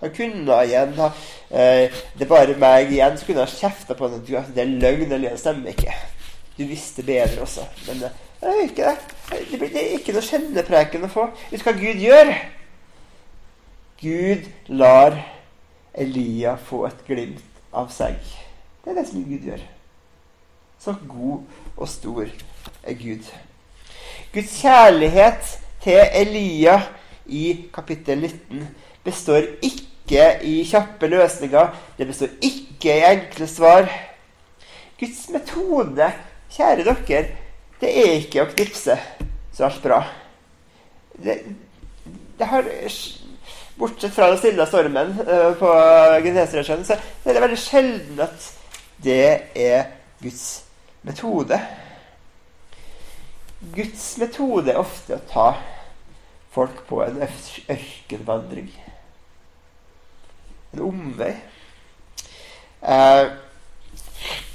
Han 0.00 0.12
kunne 0.16 0.56
igjen 0.66 0.92
ha 0.98 1.06
eh, 1.48 1.94
Det 2.18 2.26
er 2.26 2.32
bare 2.32 2.56
meg 2.58 2.90
igjen. 2.90 3.14
Så 3.16 3.28
kunne 3.28 3.46
han 3.46 3.54
kjefta 3.54 3.94
på 3.94 4.08
ham 4.08 4.18
at 4.18 4.50
det 4.56 4.64
er 4.64 4.74
løgn. 4.82 5.14
Elias 5.14 5.44
stemmer 5.44 5.70
ikke. 5.70 5.94
Du 6.58 6.64
visste 6.66 7.06
bedre 7.06 7.46
også. 7.46 7.68
Men 7.86 8.02
eh, 8.08 8.18
det 8.42 8.50
er 8.50 8.66
ikke 8.66 8.90
det. 8.90 9.46
Det, 9.52 9.62
blir, 9.62 9.80
ikke 10.00 10.18
noe 10.18 10.26
kjennepreken 10.32 11.06
å 11.06 11.14
få. 11.14 11.30
Vet 11.52 11.62
du 11.62 11.70
hva 11.70 11.78
Gud 11.78 12.04
gjør? 12.08 12.34
Gud 14.02 14.52
lar 14.82 15.22
Elia 15.94 16.58
få 16.60 16.82
et 16.90 17.06
glimt 17.06 17.62
av 17.70 17.94
seg. 17.94 18.18
Det 18.82 18.90
er 18.90 18.98
det 18.98 19.06
som 19.08 19.22
Gud 19.22 19.46
gjør. 19.52 19.62
Så 20.82 20.98
god 21.06 21.76
og 21.76 21.88
stor 21.88 22.26
er 22.26 22.98
Gud. 22.98 23.36
Guds 24.36 24.58
kjærlighet 24.60 25.46
til 25.80 25.96
Elia 26.12 26.74
i 27.26 27.70
kapittel 27.72 28.18
19 28.20 28.66
består 29.04 29.46
ikke 29.64 30.26
i 30.44 30.58
kjappe 30.68 31.08
løsninger. 31.08 31.70
Det 31.96 32.06
består 32.06 32.34
ikke 32.44 32.98
i 32.98 33.06
enkle 33.14 33.48
svar. 33.48 33.88
Guds 35.00 35.22
metode, 35.32 36.10
kjære 36.52 36.84
dere, 36.84 37.22
det 37.80 37.94
er 38.02 38.12
ikke 38.18 38.44
å 38.44 38.50
knipse 38.50 38.98
så 39.56 39.70
alt 39.70 39.80
bra. 39.80 40.02
Det, 41.16 41.38
det 42.36 42.50
har 42.52 42.68
Bortsett 43.76 44.12
fra 44.12 44.28
den 44.34 44.38
stille 44.40 44.68
stormen 44.68 45.16
uh, 45.16 45.56
på 45.56 45.72
Genesaretsjøen, 46.28 46.84
så 46.84 47.00
er 47.24 47.32
det 47.32 47.44
veldig 47.44 47.60
sjelden 47.60 48.22
at 48.24 48.52
det 49.04 49.26
er 49.56 49.90
Guds 50.20 50.46
metode. 51.08 51.60
Guds 53.74 54.04
metode 54.20 54.70
er 54.70 54.78
ofte 54.78 55.16
å 55.16 55.24
ta 55.30 55.48
folk 56.54 56.84
på 56.88 57.00
en 57.04 57.18
ørkenvandring. 57.24 58.70
En 60.74 60.84
omvei. 60.86 61.32
Eh, 62.82 63.26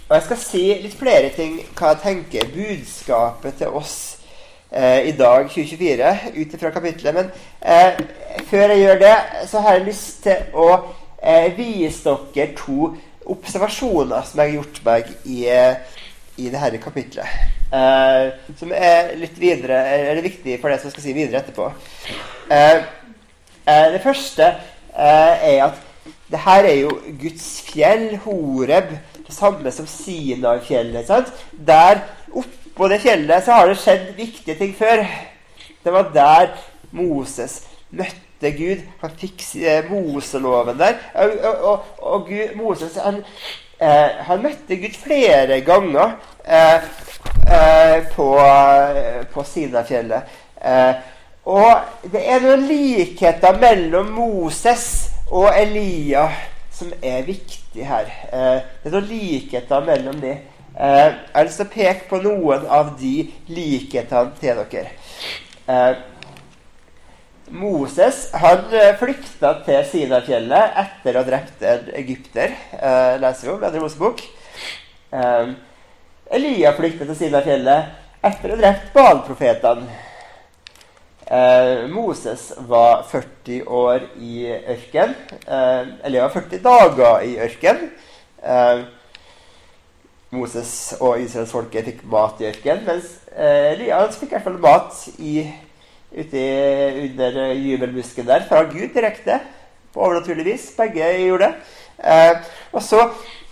og 0.07 0.15
Jeg 0.15 0.23
skal 0.27 0.41
si 0.43 0.63
litt 0.83 0.95
flere 0.99 1.29
ting 1.35 1.59
hva 1.77 1.93
jeg 1.93 2.01
tenker 2.05 2.49
budskapet 2.55 3.61
til 3.61 3.77
oss 3.79 3.95
eh, 4.71 5.07
i 5.07 5.13
dag, 5.17 5.47
2024, 5.49 6.11
ut 6.35 6.57
ifra 6.57 6.73
kapittelet. 6.75 7.15
Men 7.15 7.31
eh, 7.61 8.01
før 8.49 8.73
jeg 8.73 8.83
gjør 8.83 9.01
det, 9.05 9.15
så 9.47 9.63
har 9.63 9.79
jeg 9.79 9.87
lyst 9.87 10.23
til 10.27 10.57
å 10.57 10.67
eh, 11.21 11.47
vise 11.57 12.17
dere 12.35 12.51
to 12.59 12.91
observasjoner 13.31 14.27
som 14.27 14.41
jeg 14.41 14.49
har 14.49 14.59
gjort 14.59 14.85
meg 14.87 15.15
i, 15.23 15.41
eh, 15.47 15.97
i 16.37 16.51
dette 16.51 16.83
kapittelet. 16.83 17.50
Uh, 17.71 18.33
som 18.59 18.73
er 18.75 19.13
litt 19.15 19.37
videre 19.39 19.77
er 19.95 20.17
viktig 20.19 20.57
for 20.59 20.67
det 20.67 20.81
som 20.81 20.89
jeg 20.89 20.95
skal 20.97 21.05
si 21.05 21.13
videre 21.15 21.39
etterpå. 21.39 21.69
Uh, 22.51 22.81
uh, 23.63 23.87
det 23.93 24.01
første 24.03 24.49
er 24.91 25.61
at 25.69 25.77
det 26.31 26.41
her 26.43 26.67
er 26.67 26.77
jo 26.81 26.89
Guds 27.21 27.45
fjell, 27.69 28.09
Horeb, 28.25 28.91
det 29.23 29.35
samme 29.35 29.71
som 29.71 29.87
Sinai-fjellet. 29.87 31.31
Der 31.67 32.03
oppå 32.27 32.89
det 32.91 32.99
fjellet 33.05 33.45
så 33.45 33.55
har 33.55 33.71
det 33.71 33.79
skjedd 33.79 34.11
viktige 34.19 34.57
ting 34.59 34.75
før. 34.75 35.05
Det 35.83 35.95
var 35.95 36.11
der 36.15 36.51
Moses 36.91 37.61
møtte 37.91 38.51
Gud. 38.57 38.83
Han 38.99 39.15
fikk 39.19 39.43
Moseloven 39.87 40.79
der. 40.79 40.99
Og, 41.15 41.37
og, 41.39 41.65
og, 41.71 41.91
og 42.11 42.27
Gud, 42.27 42.55
Moses 42.59 42.99
han, 42.99 43.23
han 43.81 44.43
møtte 44.43 44.77
Gud 44.77 44.93
flere 45.01 45.61
ganger. 45.65 46.17
Eh, 46.43 46.75
eh, 47.51 48.03
på, 48.15 48.39
eh, 48.39 49.25
på 49.33 49.43
Sinafjellet. 49.43 50.21
Eh, 50.61 50.95
og 51.45 52.09
det 52.13 52.21
er 52.29 52.41
noen 52.43 52.65
likheter 52.69 53.57
mellom 53.61 54.11
Moses 54.13 54.85
og 55.31 55.49
Elia 55.57 56.27
som 56.73 56.91
er 57.01 57.25
viktig 57.25 57.85
her. 57.85 58.09
Eh, 58.33 58.61
det 58.83 58.89
er 58.89 58.95
noen 58.95 59.09
likheter 59.09 59.85
mellom 59.85 60.21
de. 60.21 60.37
Eh, 60.71 61.07
jeg 61.07 61.35
har 61.35 61.45
lyst 61.45 61.61
til 61.61 61.69
å 61.69 61.73
peke 61.75 62.09
på 62.09 62.21
noen 62.25 62.65
av 62.69 62.95
de 63.01 63.15
likhetene 63.53 64.37
til 64.41 64.63
dere. 64.71 64.95
Moses 67.51 68.29
han 68.39 68.69
flykta 68.99 69.53
til 69.65 69.81
Sinafjellet 69.89 70.77
etter 70.81 71.15
å 71.15 71.23
ha 71.23 71.27
drept 71.27 71.65
en 71.67 71.89
egypter. 71.99 72.53
Eh, 72.77 73.15
leser 73.21 73.49
vi 73.49 73.53
om 73.53 73.65
i 73.67 73.81
Mosebok. 73.83 74.23
Eh, 75.11 75.51
Elia 76.31 76.71
flyktet 76.77 77.09
til 77.09 77.17
Sinai-fjellet 77.19 78.23
etter 78.23 78.53
å 78.53 78.55
ha 78.55 78.61
drept 78.61 78.93
Baal-profetene. 78.95 79.99
Eh, 81.31 81.87
Moses 81.91 82.49
var 82.67 83.03
40 83.11 83.67
år 83.67 84.07
i 84.19 84.47
ørken. 84.51 85.13
Eh, 85.43 85.93
Elia 86.07 86.27
var 86.27 86.33
40 86.37 86.63
dager 86.63 87.27
i 87.27 87.37
ørken. 87.43 87.85
Eh, 88.43 88.83
Moses 90.31 90.93
og 91.03 91.19
Israels 91.19 91.51
folke 91.51 91.81
fikk 91.83 92.05
mat 92.07 92.39
i 92.39 92.47
ørken, 92.47 92.85
mens 92.87 93.09
eh, 93.35 93.73
Elias 93.73 94.15
fikk 94.15 94.31
i 94.31 94.37
hvert 94.37 94.45
fall 94.45 94.61
mat 94.63 95.01
i, 95.19 95.41
ute 96.11 96.41
under 97.05 97.53
jubelbusken 97.53 98.27
der 98.27 98.47
fra 98.49 98.63
Gud 98.63 98.93
direkte. 98.93 99.39
På 99.93 100.05
overnaturlig 100.07 100.45
vis. 100.45 100.69
Begge 100.77 101.07
gjorde 101.19 101.49
det. 101.49 101.53
Eh, 102.03 102.37
og 102.71 102.83
så 102.83 103.01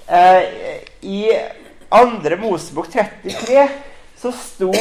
eh, 0.07 0.83
i 1.01 1.27
andre 1.91 2.37
Mosebok 2.39 2.89
33 2.91 3.67
så 4.19 4.31
sto 4.35 4.71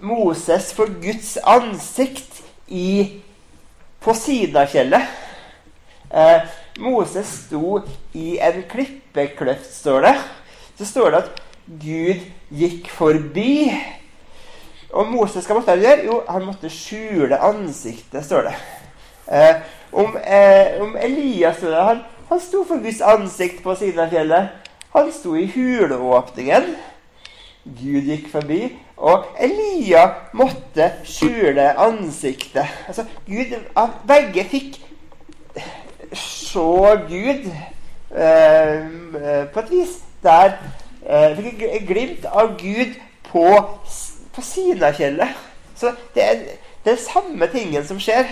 Moses 0.00 0.70
for 0.76 0.90
Guds 1.02 1.36
ansikt 1.42 2.42
i, 2.68 3.20
på 4.00 4.14
Sidafjellet. 4.14 5.08
Eh, 6.08 6.48
Moses 6.78 7.28
sto 7.44 7.80
i 8.14 8.38
en 8.40 8.62
klippekløft, 8.70 9.72
står 9.80 10.06
det. 10.06 10.14
Så 10.78 10.86
står 10.92 11.10
det 11.10 11.22
at 11.24 11.40
Gud 11.82 12.28
gikk 12.54 12.88
forbi. 12.94 13.72
Og 14.90 15.10
Moses 15.12 15.44
skal 15.44 15.58
måtte 15.58 15.76
gjøre? 15.76 16.04
Jo, 16.06 16.22
han 16.28 16.46
måtte 16.46 16.70
skjule 16.72 17.38
ansiktet, 17.44 18.24
står 18.24 18.48
det. 18.48 18.54
Eh, 19.28 19.54
om, 19.92 20.16
eh, 20.16 20.80
om 20.80 20.96
Elias 20.96 21.60
han, 21.60 22.00
han 22.28 22.40
sto 22.40 22.64
for 22.64 22.80
Guds 22.82 23.00
ansikt 23.00 23.62
på 23.62 23.74
siden 23.74 24.00
av 24.00 24.12
fjellet. 24.12 24.48
Han 24.94 25.12
sto 25.12 25.34
i 25.36 25.46
huleåpningen. 25.52 26.76
Gud 27.64 28.08
gikk 28.08 28.30
forbi, 28.32 28.78
Og 28.98 29.24
Elia 29.38 30.08
måtte 30.34 30.88
skjule 31.06 31.70
ansiktet. 31.78 32.66
Altså, 32.88 33.04
Gud, 33.26 33.54
Begge 34.08 34.44
fikk 34.44 34.80
se 36.12 36.64
Gud 37.08 37.46
eh, 38.16 38.88
på 39.52 39.60
et 39.60 39.70
vis. 39.70 39.98
Der 40.22 40.56
eh, 41.06 41.36
fikk 41.38 41.62
et 41.62 41.86
glimt 41.86 42.26
av 42.26 42.56
Gud 42.58 42.96
på, 43.28 43.46
på 44.38 44.42
Sinafjellet. 44.42 45.28
Så 45.74 45.92
det 46.14 46.24
er, 46.24 46.42
er 46.84 46.96
samme 46.96 47.46
tingen 47.50 47.86
som 47.86 47.98
skjer. 48.00 48.28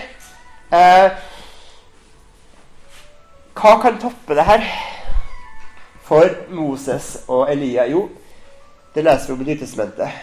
Eh, 0.71 1.07
hva 3.57 3.73
kan 3.81 3.99
toppe 3.99 4.35
det 4.37 4.45
her 4.47 4.63
for 6.07 6.31
Moses 6.49 7.25
og 7.27 7.51
Elia? 7.51 7.87
Jo, 7.91 8.05
det 8.95 9.03
leser 9.03 9.33
vi 9.33 9.35
om 9.35 9.43
i 9.43 9.49
Nytestamentet. 9.51 10.21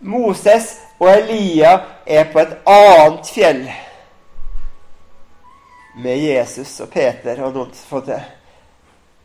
Moses 0.00 0.72
og 0.98 1.10
Elia 1.12 1.76
er 2.06 2.26
på 2.32 2.42
et 2.42 2.56
annet 2.66 3.30
fjell 3.30 3.62
med 6.02 6.18
Jesus 6.18 6.80
og 6.82 6.90
Peter 6.90 7.38
og 7.46 7.54
noen 7.54 7.78
få 7.86 8.02
til. 8.08 8.26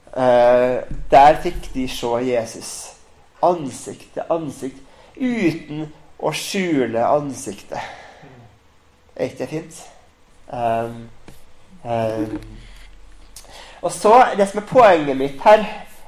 Eh, 0.10 0.78
der 1.10 1.42
fikk 1.42 1.74
de 1.74 1.88
se 1.90 2.14
Jesus 2.30 2.72
ansikt 3.46 4.14
til 4.14 4.32
ansikt 4.38 4.86
uten 5.20 5.88
å 6.20 6.32
skjule 6.36 7.04
ansiktet. 7.06 7.80
Er 9.16 9.30
ikke 9.30 9.44
det 9.44 9.50
fint? 9.52 9.80
Um, 10.50 11.10
um. 11.84 12.40
Og 13.82 13.92
så, 13.92 14.14
Det 14.38 14.48
som 14.50 14.60
er 14.60 14.68
poenget 14.68 15.18
mitt 15.18 15.42
her 15.44 15.62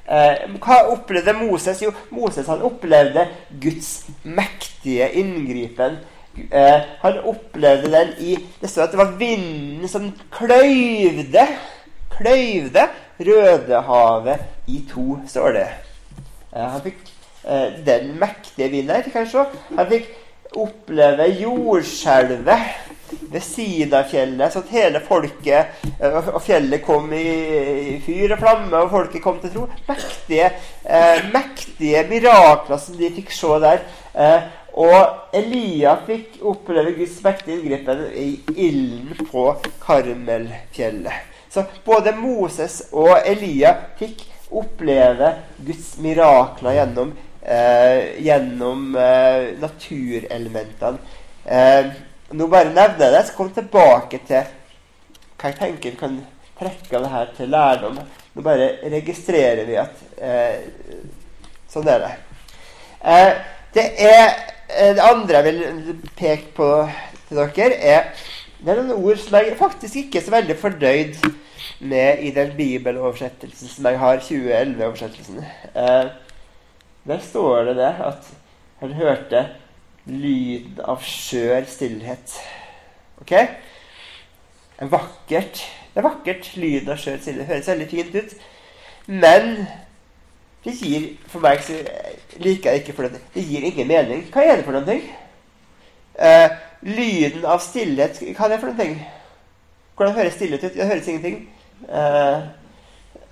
uh, 0.10 0.56
Hva 0.60 0.80
opplevde 0.91 1.34
Moses? 1.38 1.84
Jo, 1.84 1.91
Moses 2.10 2.48
han 2.50 2.63
opplevde 2.65 3.27
Guds 3.62 4.10
mektige 4.24 5.12
inngripen. 5.20 6.00
Uh, 6.36 6.82
han 7.03 7.20
opplevde 7.27 7.91
den 7.91 8.15
i 8.20 8.36
Det 8.62 8.70
står 8.70 8.88
at 8.88 8.96
det 8.96 9.00
var 9.00 9.15
vinden 9.20 9.88
som 9.91 10.12
kløyvde 10.32 11.48
kløyvde 12.12 12.88
Rødehavet 13.22 14.39
i 14.68 14.82
to, 14.89 15.20
står 15.27 15.51
det. 15.60 15.68
Uh, 16.56 16.63
han 16.63 16.82
fikk 16.82 17.11
den 17.41 18.12
mektige 18.21 18.67
vinden 18.69 18.95
her 18.95 19.05
fikk 19.07 19.15
han 19.77 19.88
fikk 19.89 20.10
oppleve 20.62 21.27
jordskjelvet 21.39 22.91
ved 23.31 23.43
siden 23.43 23.93
av 23.95 24.07
fjellet, 24.12 24.53
så 24.53 24.62
at 24.62 24.71
hele 24.71 25.01
folket 25.03 25.83
eh, 26.00 26.17
Og 26.31 26.39
fjellet 26.43 26.83
kom 26.83 27.12
i 27.15 27.98
fyr 28.05 28.36
og 28.36 28.41
flamme, 28.41 28.79
og 28.79 28.91
folket 28.91 29.24
kom 29.24 29.39
til 29.41 29.53
tro. 29.53 29.67
Mektige, 29.88 30.51
eh, 30.83 31.24
mektige 31.33 32.05
mirakler 32.10 32.79
som 32.81 32.98
de 33.00 33.12
fikk 33.15 33.33
se 33.36 33.60
der. 33.63 33.83
Eh, 34.15 34.50
og 34.81 35.36
Elia 35.36 35.98
fikk 36.07 36.39
oppleve 36.48 36.93
Guds 36.95 37.17
mektige 37.24 37.57
inngripen 37.57 38.05
i 38.15 38.29
ilden 38.55 39.27
på 39.27 39.50
Karmelfjellet. 39.83 41.27
Så 41.51 41.65
både 41.83 42.13
Moses 42.15 42.86
og 42.95 43.17
Elia 43.27 43.74
fikk 44.00 44.24
oppleve 44.51 45.33
Guds 45.60 45.98
mirakler 46.00 46.79
gjennom 46.79 47.12
eh, 47.41 48.21
gjennom 48.24 48.95
eh, 48.95 49.51
naturelementene. 49.62 50.98
Eh, 51.45 51.91
nå 52.31 52.48
bare 52.48 52.71
nevner 52.71 53.07
jeg 53.07 53.15
det, 53.15 53.24
så 53.27 53.38
komme 53.38 53.55
tilbake 53.55 54.21
til 54.27 54.50
hva 55.41 55.50
jeg 55.50 55.57
tenker 55.60 55.98
kan 56.00 56.19
trekke 56.60 56.98
av 56.98 57.05
det 57.05 57.13
her 57.15 57.31
til 57.38 57.51
lærdom. 57.51 58.01
Nå 58.36 58.45
bare 58.45 58.74
registrerer 58.93 59.65
vi 59.67 59.79
at 59.81 60.03
eh, 60.21 60.67
sånn 61.71 61.89
er 61.89 62.05
det. 62.05 62.12
Eh, 63.01 63.31
det 63.74 63.88
er 64.05 64.25
eh, 64.69 64.93
det 64.95 65.05
andre 65.05 65.41
jeg 65.41 65.48
vil 65.50 65.95
peke 66.19 66.53
på 66.55 66.69
til 67.27 67.41
dere, 67.41 67.75
er 67.79 68.27
det 68.62 68.75
er 68.75 68.83
noen 68.83 69.07
ord 69.07 69.17
som 69.17 69.39
jeg 69.39 69.55
faktisk 69.57 69.95
ikke 70.03 70.19
er 70.19 70.25
så 70.25 70.33
veldig 70.36 70.55
fordøyd 70.62 71.15
med 71.89 72.19
i 72.21 72.29
den 72.36 72.51
bibeloversettelsen 72.57 73.71
som 73.71 73.88
jeg 73.89 73.98
har, 73.98 74.19
2011-oversettelsen. 74.27 75.39
Eh, 75.74 76.12
der 77.08 77.20
står 77.20 77.63
det 77.72 77.75
det 77.75 77.91
at 78.05 78.29
han 78.79 78.93
hørte 78.93 79.46
lyden 80.05 80.81
av 80.86 81.01
skjør 81.05 81.65
stillhet. 81.69 82.34
Ok? 83.21 83.34
En 84.82 84.91
vakkert, 84.91 85.62
det 85.93 86.02
er 86.02 86.08
vakkert 86.08 86.49
lyden 86.58 86.89
av 86.89 86.99
skjør 87.02 87.21
stillhet. 87.21 87.47
Høres 87.49 87.69
veldig 87.69 87.89
fint 87.89 88.15
ut. 88.15 88.36
Men 89.08 89.67
det 90.63 90.76
gir 90.78 91.08
For 91.28 91.41
meg 91.41 91.62
så 91.65 91.80
liker 92.41 92.71
jeg 92.71 92.84
ikke 92.84 92.93
for 92.97 93.10
det. 93.10 93.21
Det 93.34 93.45
gir 93.45 93.65
ingen 93.65 93.88
mening. 93.88 94.26
Hva 94.34 94.45
er 94.45 94.60
det 94.60 94.65
for 94.67 94.78
noe? 94.78 94.97
Uh, 96.21 96.49
lyden 96.86 97.45
av 97.47 97.62
stillhet, 97.63 98.19
hva 98.38 98.45
er 98.45 98.56
det 98.56 98.62
for 98.62 98.73
noe? 98.73 99.08
Hvordan 99.97 100.15
høres 100.17 100.38
stillhet 100.38 100.63
ut? 100.63 100.73
Det 100.76 100.88
høres 100.89 101.08
ingenting. 101.08 101.43
Uh, 101.89 102.45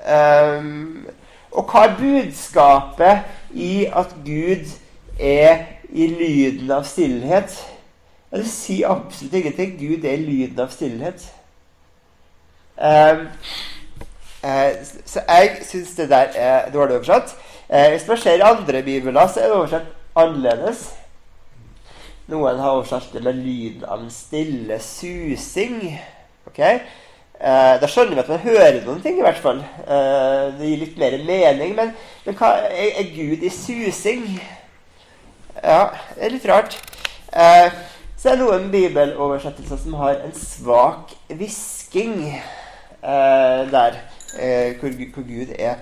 um, 0.06 1.06
og 1.52 1.70
hva 1.70 1.86
er 1.86 1.98
budskapet 1.98 3.38
i 3.54 3.86
at 3.86 4.16
Gud 4.26 4.72
er 5.20 5.66
i 5.90 6.08
lyden 6.08 6.72
av 6.72 6.84
stillhet? 6.84 7.56
Det 8.32 8.46
sier 8.46 8.92
absolutt 8.92 9.34
ingenting. 9.34 9.76
Gud 9.80 10.06
er 10.06 10.18
i 10.18 10.26
lyden 10.26 10.60
av 10.60 10.70
stillhet. 10.74 11.26
Um, 12.80 13.26
uh, 14.44 14.72
så 15.06 15.24
jeg 15.28 15.58
syns 15.68 15.96
det 15.98 16.10
der 16.10 16.36
er 16.36 16.72
dårlig 16.72 16.96
oversatt. 16.96 17.36
Uh, 17.70 17.90
hvis 17.90 18.08
man 18.08 18.18
ser 18.18 18.46
andre 18.46 18.84
bibler, 18.84 19.28
så 19.28 19.40
er 19.40 19.50
det 19.50 19.58
oversatt 19.58 19.92
annerledes. 20.16 20.86
Noen 22.30 22.62
har 22.62 22.78
oversatt 22.78 23.10
det 23.14 23.24
med 23.26 23.42
lyden 23.42 23.86
av 23.90 24.04
en 24.04 24.14
stille 24.14 24.80
susing. 24.80 25.82
Okay? 26.48 26.80
Eh, 27.40 27.76
da 27.80 27.88
skjønner 27.88 28.18
vi 28.18 28.20
at 28.20 28.30
man 28.34 28.42
hører 28.44 28.82
noen 28.84 29.00
ting, 29.00 29.20
i 29.20 29.24
hvert 29.24 29.40
fall. 29.40 29.62
Eh, 29.64 30.50
det 30.60 30.72
gir 30.74 30.82
litt 30.82 30.98
mer 31.00 31.16
mening. 31.24 31.72
Men, 31.78 31.94
men 32.26 32.36
hva, 32.36 32.50
er, 32.68 32.98
er, 33.00 33.14
Gud 33.16 33.46
i 33.48 33.52
susing? 33.54 34.26
Ja, 35.56 35.86
det 36.18 36.28
er 36.28 36.34
litt 36.36 36.48
rart. 36.50 36.76
Eh, 37.32 37.72
så 38.20 38.34
er 38.34 38.36
det 38.36 38.44
noen 38.44 38.68
bibeloversettelser 38.74 39.80
som 39.80 39.96
har 40.02 40.20
en 40.20 40.36
svak 40.36 41.14
hvisking 41.32 42.18
eh, 42.28 43.62
der 43.72 44.02
eh, 44.36 44.76
hvor, 44.82 45.00
hvor, 45.16 45.24
Gud 45.24 45.56
er. 45.56 45.80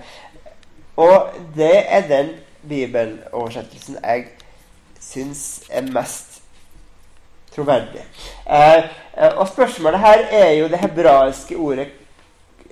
Og 0.94 1.34
det 1.58 1.74
er 1.74 2.06
den 2.06 2.36
bibeloversettelsen 2.70 3.98
jeg 4.04 4.28
syns 5.02 5.42
er 5.70 5.90
mest 5.90 6.37
troverdig. 7.58 8.04
Eh, 8.46 8.78
eh, 9.18 9.34
og 9.34 9.48
spørsmålet 9.50 10.00
her 10.00 10.24
er 10.40 10.52
jo 10.60 10.70
det 10.70 10.80
hebraiske 10.80 11.58
ordet 11.58 11.90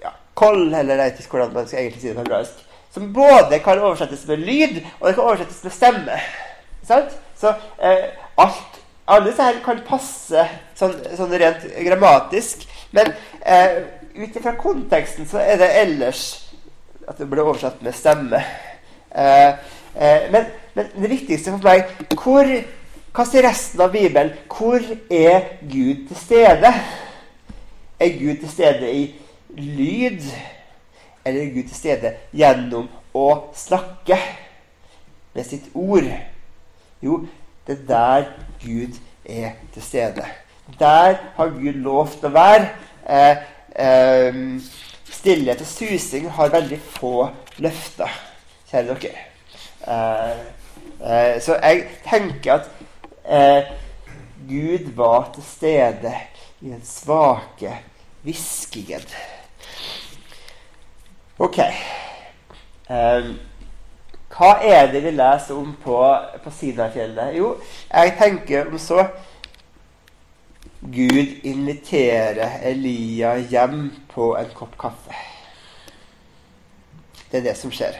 ja, 0.02 0.14
kol, 0.38 0.68
eller 0.70 0.94
jeg 0.94 1.02
vet 1.02 1.20
ikke 1.24 1.36
hvordan 1.36 1.52
man 1.58 1.68
skal 1.68 1.82
egentlig 1.82 2.02
si 2.04 2.08
det 2.08 2.16
på 2.16 2.24
hebraisk, 2.24 2.64
som 2.94 3.12
både 3.12 3.60
kan 3.64 3.82
oversettes 3.82 4.24
med 4.30 4.46
lyd, 4.46 4.80
og 5.00 5.08
det 5.08 5.14
kan 5.18 5.28
oversettes 5.28 5.60
med 5.66 5.74
stemme. 5.74 6.22
Sant? 6.86 7.18
Så 7.36 7.52
eh, 7.82 8.08
alt, 8.40 8.80
alle 9.06 9.28
disse 9.28 9.44
her 9.44 9.60
kan 9.64 9.82
passe 9.84 10.46
sånn, 10.78 10.94
sånn 11.18 11.34
rent 11.36 11.66
grammatisk, 11.84 12.64
men 12.96 13.12
eh, 13.44 13.82
ut 14.16 14.36
ifra 14.38 14.54
konteksten 14.56 15.28
så 15.28 15.42
er 15.42 15.60
det 15.60 15.72
ellers 15.82 16.22
at 17.06 17.18
det 17.20 17.28
ble 17.30 17.44
oversatt 17.44 17.82
med 17.84 17.94
stemme. 17.94 18.40
Eh, 19.10 19.50
eh, 19.94 20.30
men, 20.32 20.48
men, 20.74 20.88
det 20.96 21.08
viktigste 21.08 21.54
for 21.54 21.64
meg 21.64 21.86
Hvor 22.20 22.48
hva 23.16 23.24
sier 23.24 23.46
resten 23.46 23.80
av 23.80 23.94
Bibelen? 23.94 24.34
Hvor 24.52 24.82
er 25.08 25.46
Gud 25.64 26.02
til 26.10 26.18
stede? 26.20 26.72
Er 27.96 28.10
Gud 28.18 28.42
til 28.42 28.50
stede 28.52 28.90
i 28.92 29.06
lyd? 29.56 30.26
Eller 31.24 31.46
er 31.46 31.54
Gud 31.54 31.70
til 31.70 31.78
stede 31.78 32.12
gjennom 32.36 32.90
å 33.16 33.26
snakke 33.56 34.18
med 35.32 35.48
sitt 35.48 35.70
ord? 35.72 36.10
Jo, 37.00 37.22
det 37.64 37.78
er 37.78 37.88
der 37.88 38.28
Gud 38.60 39.00
er 39.24 39.56
til 39.72 39.88
stede. 39.88 40.28
Der 40.76 41.16
har 41.38 41.56
Gud 41.56 41.80
lovt 41.88 42.28
å 42.28 42.34
være. 42.36 42.68
Eh, 43.08 43.44
eh, 43.80 44.42
stillhet 45.08 45.64
og 45.64 45.72
susing 45.72 46.28
har 46.36 46.52
veldig 46.52 46.84
få 47.00 47.30
løfter, 47.64 48.12
kjære 48.68 49.00
dere. 49.00 49.28
Eh, 49.88 50.40
eh 51.00 51.36
så 51.40 51.56
jeg 51.62 51.86
tenker 52.04 52.60
at 52.60 52.74
eh, 53.28 53.72
Gud 54.48 54.92
var 54.94 55.30
til 55.34 55.42
stede 55.42 56.14
i 56.60 56.70
den 56.70 56.82
svake 56.84 57.78
hviskingen. 58.22 59.04
Ok. 61.38 61.58
Eh, 62.88 63.30
hva 64.36 64.50
er 64.62 64.90
det 64.92 65.00
vi 65.04 65.12
leser 65.14 65.56
om 65.56 65.72
på, 65.82 65.96
på 66.44 66.52
Sinafjellet? 66.52 67.36
Jo, 67.38 67.54
jeg 67.90 68.14
tenker 68.18 68.68
om 68.70 68.78
så 68.78 69.06
Gud 70.80 71.40
inviterer 71.48 72.60
Elia 72.68 73.36
hjem 73.50 73.88
på 74.12 74.34
en 74.38 74.52
kopp 74.54 74.76
kaffe. 74.78 75.22
Det 77.30 77.40
er 77.40 77.48
det 77.48 77.56
som 77.58 77.72
skjer. 77.74 77.96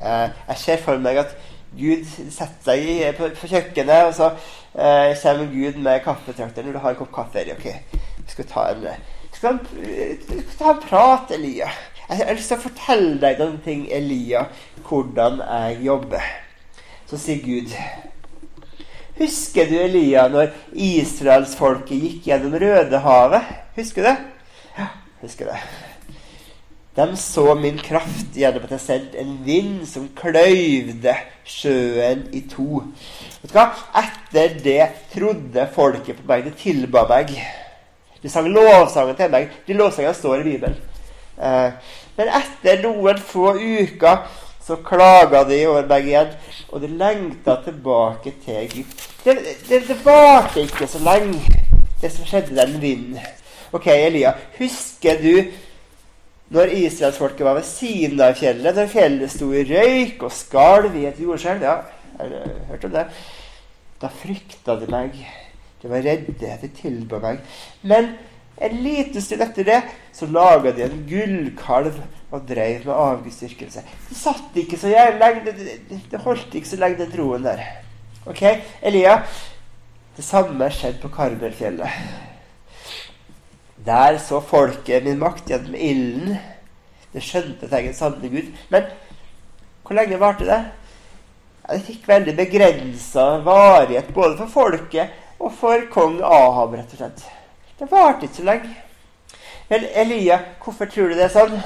Eh, 0.00 0.28
jeg 0.48 0.60
ser 0.62 0.82
for 0.84 1.02
meg 1.02 1.20
at 1.20 1.34
Gud 1.76 2.06
setter 2.06 2.64
seg 2.64 2.84
i, 2.84 2.96
på, 3.16 3.28
på, 3.36 3.50
kjøkkenet, 3.50 4.08
og 4.08 4.14
så 4.16 4.30
eh, 4.74 5.12
kommer 5.20 5.52
Gud 5.52 5.78
med 5.84 6.02
kaffetrakteren 6.04 6.68
når 6.68 6.78
du 6.78 6.82
har 6.84 6.94
en 6.94 7.00
kopp 7.02 7.12
kaffe. 7.14 7.44
Ok, 7.54 7.68
vi 8.16 8.32
skal 8.32 8.48
ta 8.48 8.66
en, 8.72 8.88
skal 9.36 9.60
skal 9.60 10.58
ta 10.58 10.74
en 10.74 10.82
prat, 10.84 11.32
Elia. 11.36 11.70
Jeg 12.08 12.24
har 12.24 12.36
lyst 12.38 12.48
til 12.48 12.56
å 12.56 12.64
fortelle 12.64 13.16
deg 13.20 13.40
noen 13.42 13.58
ting, 13.64 13.84
Elia, 13.92 14.46
hvordan 14.88 15.42
jeg 15.44 15.82
jobber. 15.90 16.30
Så 17.08 17.20
sier 17.20 17.42
Gud 17.44 17.74
Husker 19.18 19.66
du 19.66 19.74
Elia 19.80 20.28
når 20.30 20.52
israelsfolket 20.78 22.04
gikk 22.04 22.30
gjennom 22.30 22.54
Rødehavet? 22.62 23.50
Husker 23.74 24.06
du 24.06 24.10
det? 24.12 24.16
Ja, 24.78 24.88
husker 25.24 25.50
det. 25.50 25.60
De 26.98 27.16
så 27.16 27.54
min 27.54 27.78
kraft 27.78 28.34
gjennom 28.34 28.64
at 28.66 28.72
jeg 28.74 28.82
sendte 28.82 29.20
en 29.22 29.36
vind 29.46 29.84
som 29.86 30.08
kløyvde 30.18 31.14
sjøen 31.46 32.24
i 32.34 32.42
to. 32.50 32.82
Vet 33.42 33.52
du 33.52 33.54
hva? 33.54 33.68
Etter 34.00 34.56
det 34.64 34.88
trodde 35.12 35.68
folket 35.76 36.18
på 36.18 36.26
meg. 36.26 36.48
De 36.48 36.54
tilba 36.58 37.04
meg. 37.06 37.30
De 38.18 38.32
sang 38.32 38.48
lovsangen 38.50 39.14
til 39.14 39.30
meg. 39.30 39.46
De 39.68 39.78
lovsangene 39.78 40.16
står 40.18 40.42
i 40.42 40.48
Bibelen. 40.48 40.80
Eh, 41.38 41.94
men 42.18 42.32
etter 42.40 42.82
noen 42.82 43.22
få 43.22 43.52
uker 43.54 44.26
så 44.66 44.80
klaga 44.84 45.44
de 45.48 45.60
over 45.68 45.86
meg 45.88 46.10
igjen, 46.10 46.34
og 46.68 46.82
de 46.82 46.90
lengta 46.98 47.54
tilbake 47.64 48.34
til 48.42 48.58
Egypt. 48.58 49.06
Det, 49.24 49.38
det, 49.68 49.84
det 49.88 49.96
varte 50.04 50.66
ikke 50.66 50.90
så 50.90 51.00
lenge, 51.06 51.62
det 52.02 52.10
som 52.12 52.26
skjedde 52.28 52.58
den 52.58 52.74
vinden. 52.82 53.22
Ok, 53.72 53.86
Elia, 53.86 54.34
husker 54.58 55.22
du 55.22 55.46
når 56.54 56.72
israelsfolket 56.78 57.44
var 57.44 57.58
ved 57.58 57.66
siden 57.68 58.22
av 58.24 58.38
fjellet, 58.38 58.76
når 58.76 58.88
fjellet 58.92 59.32
sto 59.32 59.50
i 59.52 59.66
røyk 59.68 60.22
og 60.24 60.32
skalv 60.32 60.96
i 60.96 61.04
et 61.10 61.20
jordskjelv? 61.20 61.66
Ja, 61.66 61.76
jeg 62.18 62.32
har 62.32 62.54
hørt 62.70 62.86
om 62.88 62.94
det. 62.94 63.04
Da 64.00 64.10
frykta 64.22 64.78
de 64.80 64.88
meg. 64.90 65.18
De 65.82 65.90
var 65.90 66.02
redde. 66.02 66.34
De 66.62 66.70
tilba 66.74 67.20
meg. 67.22 67.42
Men 67.82 68.14
en 68.58 68.78
liten 68.82 69.22
stund 69.22 69.44
etter 69.44 69.66
det 69.66 69.82
så 70.16 70.26
laga 70.30 70.72
de 70.74 70.86
en 70.86 71.02
gullkalv 71.08 72.00
og 72.30 72.48
drev 72.48 72.86
med 72.86 72.94
avgudsdyrkelse. 72.94 73.84
Det 74.08 74.16
satt 74.18 74.56
ikke 74.58 74.78
så 74.80 74.90
lenge, 74.92 75.44
det, 75.46 76.00
det, 76.10 76.22
holdt 76.24 76.54
ikke 76.58 76.68
så 76.68 76.80
lenge, 76.80 76.98
den 77.04 77.12
troen 77.12 77.46
der. 77.46 77.62
Ok, 78.28 78.42
Elia, 78.84 79.20
det 80.16 80.24
samme 80.26 80.68
skjedde 80.74 81.00
på 81.04 81.12
Karmelfjellet. 81.14 82.26
Der 83.86 84.18
så 84.18 84.40
folket 84.40 85.04
min 85.04 85.18
makt 85.18 85.50
gjennom 85.50 85.74
ilden. 85.74 86.38
Det 87.12 87.22
skjønte 87.24 87.68
er 87.70 87.88
en 87.88 87.94
sanne 87.96 88.28
Gud. 88.28 88.50
Men 88.70 88.90
hvor 89.82 89.96
lenge 89.96 90.20
varte 90.20 90.44
det? 90.48 90.60
Det 91.68 91.82
fikk 91.84 92.08
veldig 92.08 92.34
begrensa 92.36 93.24
varighet 93.44 94.10
både 94.14 94.36
for 94.38 94.48
folket 94.52 95.14
og 95.38 95.52
for 95.54 95.84
kong 95.92 96.18
Ahab, 96.24 96.74
rett 96.74 96.92
og 96.96 97.02
slett. 97.02 97.24
Det 97.78 97.90
varte 97.90 98.26
ikke 98.26 98.40
så 98.40 98.46
lenge. 98.48 98.70
Vel, 99.68 99.84
Elia, 99.94 100.38
hvorfor 100.64 100.88
tror 100.88 101.12
du 101.12 101.16
det 101.18 101.26
er 101.28 101.34
sånn? 101.34 101.58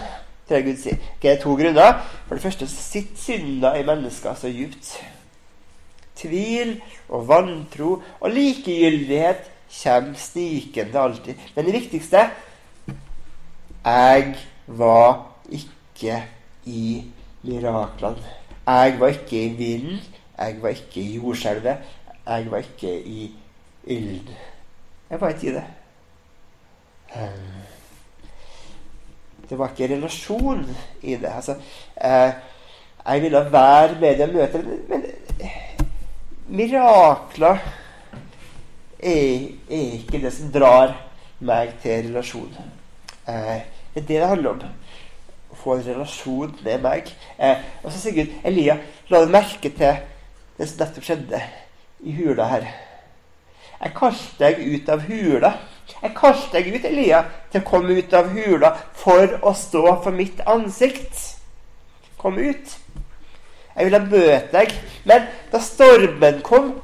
Tror 0.51 0.65
Gud 0.67 0.79
sier. 0.83 0.99
Okay, 1.17 1.23
det 1.23 1.33
er 1.37 1.43
to 1.43 1.55
grunner. 1.57 2.01
For 2.27 2.37
det 2.37 2.45
første 2.45 2.69
sitter 2.69 3.23
synda 3.23 3.73
i 3.79 3.85
mennesker 3.87 4.35
så 4.39 4.51
djupt. 4.51 4.97
Tvil 6.19 6.77
og 7.09 7.29
vantro 7.31 7.95
og 8.21 8.35
likegyldighet 8.35 9.49
kommer 9.73 10.15
snikende 10.15 11.01
alltid. 11.01 11.35
Men 11.55 11.65
det 11.65 11.73
viktigste 11.73 12.31
Jeg 13.85 14.37
var 14.67 15.33
ikke 15.51 16.23
i 16.65 17.05
miraklene. 17.43 18.39
Jeg 18.67 19.01
var 19.01 19.09
ikke 19.09 19.45
i 19.45 19.49
vinden. 19.59 20.01
Jeg 20.39 20.63
var 20.63 20.69
ikke 20.69 21.01
i 21.01 21.17
jordskjelvet. 21.17 21.77
Jeg 22.27 22.51
var 22.51 22.59
ikke 22.59 22.93
i 23.03 23.35
ilden. 23.85 24.37
Jeg 25.11 25.21
var 25.21 25.29
ikke 25.29 25.49
i 25.49 25.55
det. 25.55 25.65
Um. 27.17 27.63
Det 29.51 29.59
var 29.59 29.69
ikke 29.69 29.95
relasjon 29.95 30.63
i 31.03 31.17
det. 31.17 31.29
Altså, 31.35 31.57
eh, 32.05 32.33
jeg 33.07 33.23
ville 33.23 33.53
være 33.53 34.01
med 34.01 34.29
i 34.29 34.33
møtet, 34.33 34.67
men, 34.67 34.79
men 34.89 35.05
mirakler 36.49 37.59
er, 39.03 39.49
er, 39.69 39.97
ikke 39.99 40.21
det 40.23 40.33
som 40.35 40.53
drar 40.55 40.95
meg 41.43 41.75
til 41.83 42.07
relasjon. 42.09 42.53
Eh, 43.29 43.65
det 43.95 44.03
er 44.03 44.07
det 44.07 44.21
det 44.21 44.29
handler 44.31 44.55
om. 44.55 44.63
Å 45.53 45.59
få 45.59 45.77
en 45.77 45.85
relasjon 45.87 46.55
med 46.65 46.87
meg. 46.87 47.11
Eh, 47.39 47.67
og 47.83 47.91
så 47.91 47.99
sier 47.99 48.17
Gud 48.23 48.39
Elia, 48.49 48.79
la 49.11 49.25
du 49.25 49.35
merke 49.35 49.73
til 49.75 50.01
det 50.57 50.69
som 50.69 50.81
nettopp 50.85 51.07
skjedde 51.07 51.43
i 52.07 52.15
hula 52.17 52.49
her. 52.53 52.71
Jeg 53.83 53.95
kalte 53.99 54.39
deg 54.39 54.63
ut 54.63 54.91
av 54.95 55.07
hula. 55.09 55.53
Jeg 56.03 56.15
kalte 56.15 56.55
deg 56.55 56.71
ut, 56.71 56.85
Elia, 56.87 57.25
til 57.51 57.63
å 57.63 57.67
komme 57.67 57.99
ut 57.99 58.15
av 58.15 58.31
hula 58.31 58.71
for 58.99 59.39
å 59.43 59.53
stå 59.59 59.83
for 60.05 60.15
mitt 60.15 60.41
ansikt. 60.47 61.19
Kom 62.23 62.39
ut. 62.39 62.77
Jeg 63.75 63.89
ville 63.89 64.03
møte 64.05 64.53
deg. 64.55 64.75
Men 65.09 65.27
da 65.51 65.61
stormen 65.63 66.41
kom, 66.47 66.77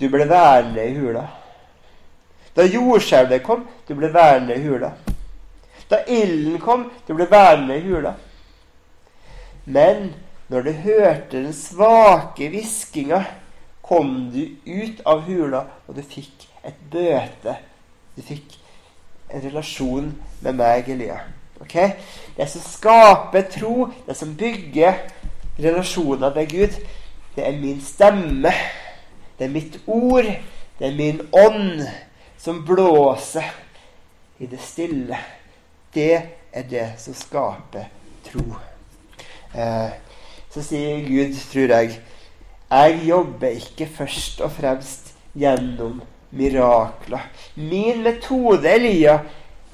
du 0.00 0.08
ble 0.08 0.26
værende 0.28 0.86
i 0.88 0.96
hula. 0.96 1.26
Da 2.56 2.66
jordskjelvet 2.66 3.42
kom, 3.46 3.66
du 3.88 3.94
ble 3.94 4.12
værende 4.14 4.56
i 4.56 4.64
hula. 4.64 4.92
Da 5.90 6.02
ilden 6.08 6.58
kom, 6.60 6.88
du 7.08 7.14
ble 7.14 7.28
værende 7.30 7.78
i 7.78 7.84
hula. 7.86 8.14
Men 9.64 10.14
når 10.48 10.62
du 10.66 10.72
hørte 10.72 11.36
den 11.36 11.52
svake 11.52 12.48
hviskinga, 12.48 13.24
kom 13.82 14.30
du 14.34 14.46
ut 14.66 15.02
av 15.06 15.26
hula, 15.26 15.66
og 15.86 15.96
du 15.96 16.02
fikk 16.06 16.48
et 16.66 16.78
bøte 16.90 17.56
du 18.20 18.26
fikk 18.26 18.56
en 19.30 19.40
relasjon 19.44 20.10
med 20.44 20.56
meg, 20.58 20.88
Elia. 20.92 21.20
Okay? 21.60 21.94
Det 22.36 22.48
som 22.50 22.64
skaper 22.64 23.46
tro, 23.52 23.88
det 24.06 24.16
som 24.18 24.34
bygger 24.36 24.98
relasjoner 25.60 26.34
med 26.34 26.50
Gud, 26.50 26.76
det 27.36 27.46
er 27.46 27.56
min 27.60 27.80
stemme. 27.84 28.52
Det 29.40 29.46
er 29.46 29.52
mitt 29.54 29.78
ord. 29.88 30.26
Det 30.76 30.84
er 30.84 30.96
min 30.98 31.20
ånd 31.32 31.80
som 32.36 32.58
blåser 32.68 33.46
i 34.36 34.44
det 34.46 34.60
stille. 34.60 35.16
Det 35.94 36.12
er 36.52 36.66
det 36.68 36.84
som 37.00 37.16
skaper 37.16 37.86
tro. 38.26 38.44
Eh, 39.56 39.96
så 40.52 40.60
sier 40.60 41.00
Gud, 41.06 41.32
tror 41.54 41.72
jeg, 41.72 41.96
jeg 42.68 43.00
jobber 43.08 43.56
ikke 43.62 43.88
først 43.88 44.44
og 44.44 44.52
fremst 44.60 45.14
gjennom 45.32 46.02
mirakler. 46.36 47.24
Min 47.56 48.04
metode, 48.04 48.68
Elia, 48.68 49.22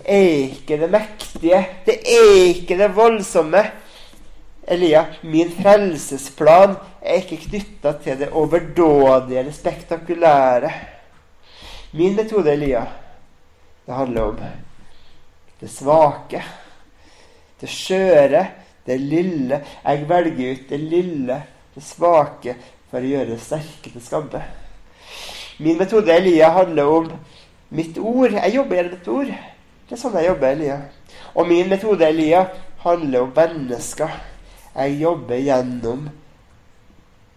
er 0.04 0.28
ikke 0.44 0.78
det 0.78 0.92
mektige. 0.94 1.64
Det 1.90 1.98
er 2.06 2.30
ikke 2.52 2.78
det 2.78 2.92
voldsomme. 2.94 3.66
Elia, 4.66 5.04
min 5.22 5.50
frelsesplan 5.54 6.74
er 7.00 7.20
ikke 7.22 7.38
knytta 7.44 7.92
til 8.02 8.18
det 8.18 8.32
overdådige 8.34 9.38
eller 9.38 9.54
spektakulære. 9.54 10.72
Min 11.94 12.16
metode, 12.18 12.50
Elia, 12.52 12.82
det 13.86 13.94
handler 13.94 14.22
om 14.22 14.40
det 15.60 15.70
svake, 15.70 16.42
det 17.60 17.70
skjøre, 17.70 18.42
det 18.86 19.00
lille. 19.00 19.62
Jeg 19.84 20.08
velger 20.08 20.52
ut 20.52 20.68
det 20.68 20.80
lille, 20.80 21.40
det 21.74 21.86
svake, 21.86 22.56
for 22.90 22.98
å 22.98 23.14
gjøre 23.14 23.32
det 23.32 23.40
sterke 23.42 23.92
til 23.92 24.02
skamme. 24.02 24.42
Min 25.62 25.78
metode 25.78 26.12
Elia 26.12 26.50
handler 26.52 26.90
om 26.90 27.10
mitt 27.70 27.98
ord. 27.98 28.34
Jeg 28.34 28.54
jobber 28.58 28.76
gjennom 28.76 28.98
et 28.98 29.08
ord. 29.08 29.34
Det 29.86 29.94
er 29.94 30.00
sånn 30.00 30.18
jeg 30.18 30.32
jobber, 30.32 30.52
Elia. 30.52 30.80
Og 31.38 31.46
min 31.48 31.70
metode 31.70 32.10
Elia 32.10 32.48
handler 32.82 33.24
om 33.24 33.32
mennesker. 33.36 34.10
Jeg 34.76 34.98
jobber 35.00 35.38
gjennom 35.40 36.08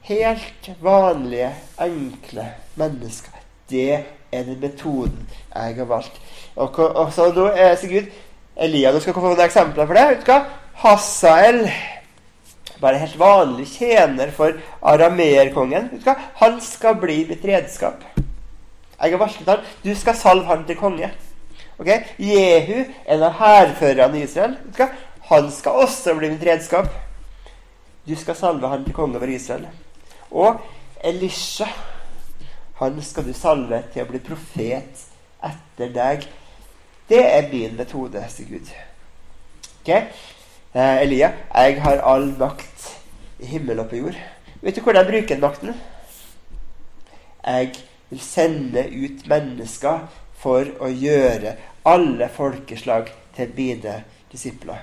helt 0.09 0.69
vanlige, 0.83 1.53
enkle 1.79 2.47
mennesker. 2.75 3.37
Det 3.69 3.93
er 4.31 4.43
den 4.43 4.59
metoden 4.59 5.29
jeg 5.53 5.77
har 5.77 5.87
valgt. 5.87 6.19
Og, 6.55 6.79
og 6.79 7.13
så 7.15 7.29
nå 7.31 7.47
er 7.53 7.77
Sigurd 7.79 8.09
Elia, 8.59 8.91
du 8.91 8.99
skal 8.99 9.15
få 9.15 9.23
noen 9.23 9.45
eksempler 9.45 9.87
for 9.87 9.95
det. 9.95 10.05
Vet 10.09 10.27
du 10.27 10.33
hva? 10.33 10.41
Hasael 10.83 11.63
bare 12.79 12.99
helt 12.99 13.15
vanlig 13.19 13.67
tjener 13.71 14.31
for 14.35 14.59
arameerkongen. 14.81 15.91
Han 16.43 16.61
skal 16.63 16.99
bli 16.99 17.21
mitt 17.29 17.43
redskap. 17.45 18.03
Jeg 18.99 19.11
har 19.15 19.19
varslet 19.19 19.47
han. 19.47 19.67
Du 19.83 19.93
skal 19.95 20.15
salve 20.15 20.47
han 20.51 20.65
til 20.67 20.79
konge. 20.79 21.11
Ok? 21.79 21.91
Jehu, 22.19 22.83
en 23.07 23.23
av 23.23 23.37
hærførerne 23.39 24.19
i 24.19 24.25
Israel, 24.27 24.57
han 25.29 25.51
skal 25.51 25.85
også 25.85 26.15
bli 26.19 26.33
mitt 26.33 26.43
redskap. 26.43 26.91
Du 28.09 28.15
skal 28.17 28.33
salve 28.35 28.67
ham 28.67 28.81
til 28.85 28.93
konge 28.97 29.19
over 29.19 29.29
Israel. 29.29 29.67
Og 30.31 30.57
Elisha, 31.05 31.67
han 32.79 33.01
skal 33.05 33.27
du 33.27 33.35
salve 33.37 33.83
til 33.93 34.01
å 34.01 34.09
bli 34.09 34.21
profet 34.25 35.03
etter 35.45 35.91
deg. 35.93 36.25
Det 37.09 37.19
er 37.21 37.51
min 37.51 37.75
metode, 37.77 38.23
sier 38.33 38.49
Gud. 38.49 38.71
Ok? 39.83 39.91
Eh, 39.93 40.95
Elia, 41.03 41.29
jeg 41.53 41.77
har 41.85 42.01
all 42.01 42.31
makt 42.39 42.87
i 43.45 43.51
himmel 43.51 43.83
og 43.83 43.91
på 43.91 44.01
jord. 44.01 44.17
Vet 44.63 44.75
du 44.75 44.81
hvordan 44.81 45.05
jeg 45.05 45.11
bruker 45.11 45.35
den 45.35 45.45
makten? 45.45 45.77
Jeg 47.45 47.71
vil 48.09 48.25
sende 48.25 48.87
ut 48.89 49.21
mennesker 49.29 50.07
for 50.41 50.65
å 50.81 50.89
gjøre 50.89 51.59
alle 51.85 52.33
folkeslag 52.33 53.13
til 53.37 53.53
mine 53.53 53.99
disipler. 54.33 54.81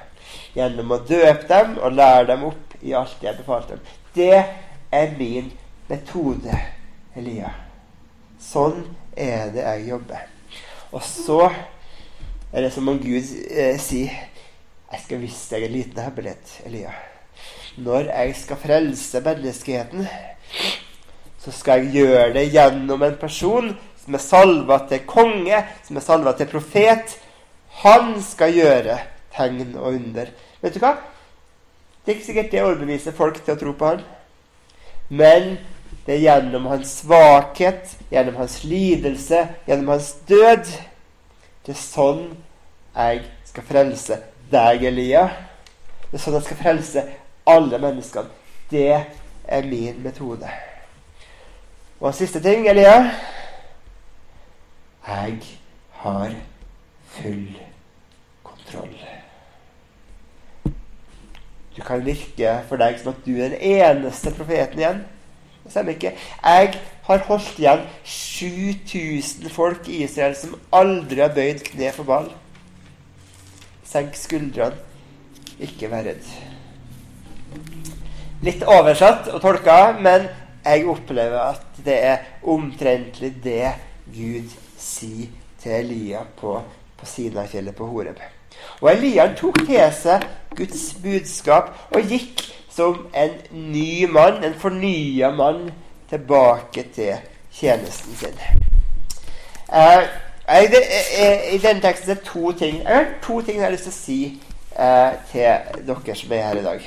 Gjennom 0.54 0.94
å 0.94 1.02
døpe 1.02 1.50
dem 1.50 1.74
og 1.80 1.98
lære 1.98 2.30
dem 2.30 2.46
opp 2.52 2.75
i 2.82 2.94
alt 2.94 3.22
jeg 3.22 3.38
befalte 3.38 3.76
dem. 3.76 3.80
Det 4.14 4.44
er 4.92 5.14
min 5.18 5.50
metode, 5.88 6.54
Elia. 7.16 7.52
Sånn 8.40 8.82
er 9.16 9.50
det 9.54 9.64
jeg 9.64 9.88
jobber. 9.90 10.24
Og 10.92 11.02
så 11.04 11.40
er 12.52 12.62
det 12.64 12.72
som 12.74 12.88
om 12.88 12.98
Gud 13.00 13.24
eh, 13.50 13.76
sier 13.82 14.12
Jeg 14.86 15.02
skal 15.02 15.18
vise 15.18 15.50
deg 15.50 15.66
en 15.66 15.72
liten 15.74 15.98
hemmelighet, 15.98 16.52
Elia. 16.68 16.92
Når 17.82 18.06
jeg 18.12 18.36
skal 18.38 18.60
frelse 18.60 19.20
menneskeheten, 19.20 20.06
så 21.42 21.52
skal 21.52 21.82
jeg 21.82 22.04
gjøre 22.06 22.30
det 22.36 22.44
gjennom 22.54 23.02
en 23.02 23.18
person 23.18 23.72
som 23.98 24.14
er 24.14 24.22
salva 24.22 24.78
til 24.88 25.02
konge, 25.10 25.58
som 25.84 25.98
er 25.98 26.06
salva 26.06 26.32
til 26.38 26.48
profet. 26.48 27.16
Han 27.82 28.14
skal 28.24 28.54
gjøre 28.54 28.96
tegn 29.34 29.74
og 29.74 29.90
under. 29.90 30.30
Vet 30.62 30.78
du 30.78 30.80
hva? 30.80 30.94
Det 32.06 32.12
er 32.12 32.16
ikke 32.16 32.26
sikkert 32.26 32.52
det 32.52 32.62
overbeviser 32.62 33.14
folk 33.18 33.40
til 33.42 33.56
å 33.56 33.58
tro 33.58 33.72
på 33.74 33.86
han. 33.90 34.02
Men 35.10 35.56
det 36.06 36.14
er 36.14 36.22
gjennom 36.22 36.68
hans 36.70 36.92
svakhet, 37.00 37.96
gjennom 38.12 38.36
hans 38.38 38.60
lidelse, 38.62 39.40
gjennom 39.66 39.90
hans 39.90 40.12
død. 40.28 40.70
Det 41.66 41.74
er 41.74 41.80
sånn 41.80 42.22
jeg 42.94 43.24
skal 43.50 43.66
frelse 43.66 44.20
deg, 44.54 44.86
Elia. 44.86 45.24
Det 46.06 46.20
er 46.20 46.22
sånn 46.22 46.38
jeg 46.38 46.46
skal 46.46 46.62
frelse 46.62 47.04
alle 47.50 47.82
menneskene. 47.82 48.30
Det 48.70 48.86
er 48.94 49.66
min 49.66 49.98
metode. 50.06 50.54
Og 51.98 52.14
siste 52.14 52.38
ting, 52.44 52.70
Elia. 52.70 52.96
Jeg 55.10 55.42
har 56.06 56.40
full 57.18 57.46
kontroll. 58.46 59.15
Du 61.76 61.82
kan 61.84 62.04
virke 62.04 62.54
for 62.70 62.80
deg 62.80 62.96
som 63.00 63.12
at 63.12 63.26
du 63.26 63.34
er 63.36 63.52
den 63.52 63.60
eneste 63.76 64.32
profeten 64.32 64.80
igjen. 64.80 65.02
Det 65.64 65.74
stemmer 65.74 65.96
ikke. 65.96 66.14
Jeg 66.16 66.72
har 67.06 67.24
holdt 67.28 67.58
igjen 67.60 67.82
7000 68.06 69.50
folk 69.52 69.88
i 69.92 70.02
Israel 70.06 70.36
som 70.38 70.56
aldri 70.74 71.20
har 71.20 71.34
bøyd 71.36 71.64
kne 71.66 71.92
for 71.94 72.08
ball. 72.08 72.30
Senk 73.86 74.16
skuldrene. 74.18 74.78
Ikke 75.62 75.88
vær 75.88 76.04
redd. 76.04 76.24
Litt 78.44 78.64
oversatt 78.68 79.30
og 79.32 79.40
tolka, 79.40 79.96
men 79.96 80.26
jeg 80.66 80.84
opplever 80.92 81.54
at 81.54 81.80
det 81.86 81.96
er 82.04 82.24
omtrentlig 82.44 83.32
det 83.44 83.72
Gud 84.12 84.52
sier 84.76 85.32
til 85.62 85.78
Elia 85.80 86.26
på, 86.38 86.58
på 86.96 87.08
Sinafjellet 87.08 87.76
på 87.76 87.88
Horeb. 87.88 88.20
Og 88.80 88.92
Elian 88.92 89.34
tok 89.36 89.58
til 89.66 89.80
seg 89.96 90.26
Guds 90.56 90.94
budskap 91.02 91.72
og 91.94 92.10
gikk 92.10 92.42
som 92.76 93.06
en 93.16 93.30
ny 93.72 94.04
mann, 94.12 94.44
en 94.44 94.54
fornya 94.54 95.30
mann, 95.30 95.70
tilbake 96.10 96.84
til 96.94 97.16
tjenesten 97.52 98.16
sin. 98.16 98.40
Uh, 99.68 100.04
i, 100.62 100.66
det, 100.70 100.82
uh, 101.18 101.54
I 101.54 101.58
denne 101.58 101.80
teksten 101.80 102.10
er 102.10 102.14
det 102.14 102.22
to 102.22 102.52
ting 102.52 102.76
Jeg 102.76 102.96
har 102.96 103.06
to 103.22 103.40
ting 103.40 103.56
jeg 103.56 103.64
har 103.64 103.72
lyst 103.74 103.88
til 103.88 103.90
å 103.90 103.96
si 103.96 104.18
uh, 104.78 105.16
til 105.32 105.88
dere 105.88 106.14
som 106.14 106.32
er 106.36 106.44
her 106.46 106.60
i 106.60 106.62
dag. 106.62 106.86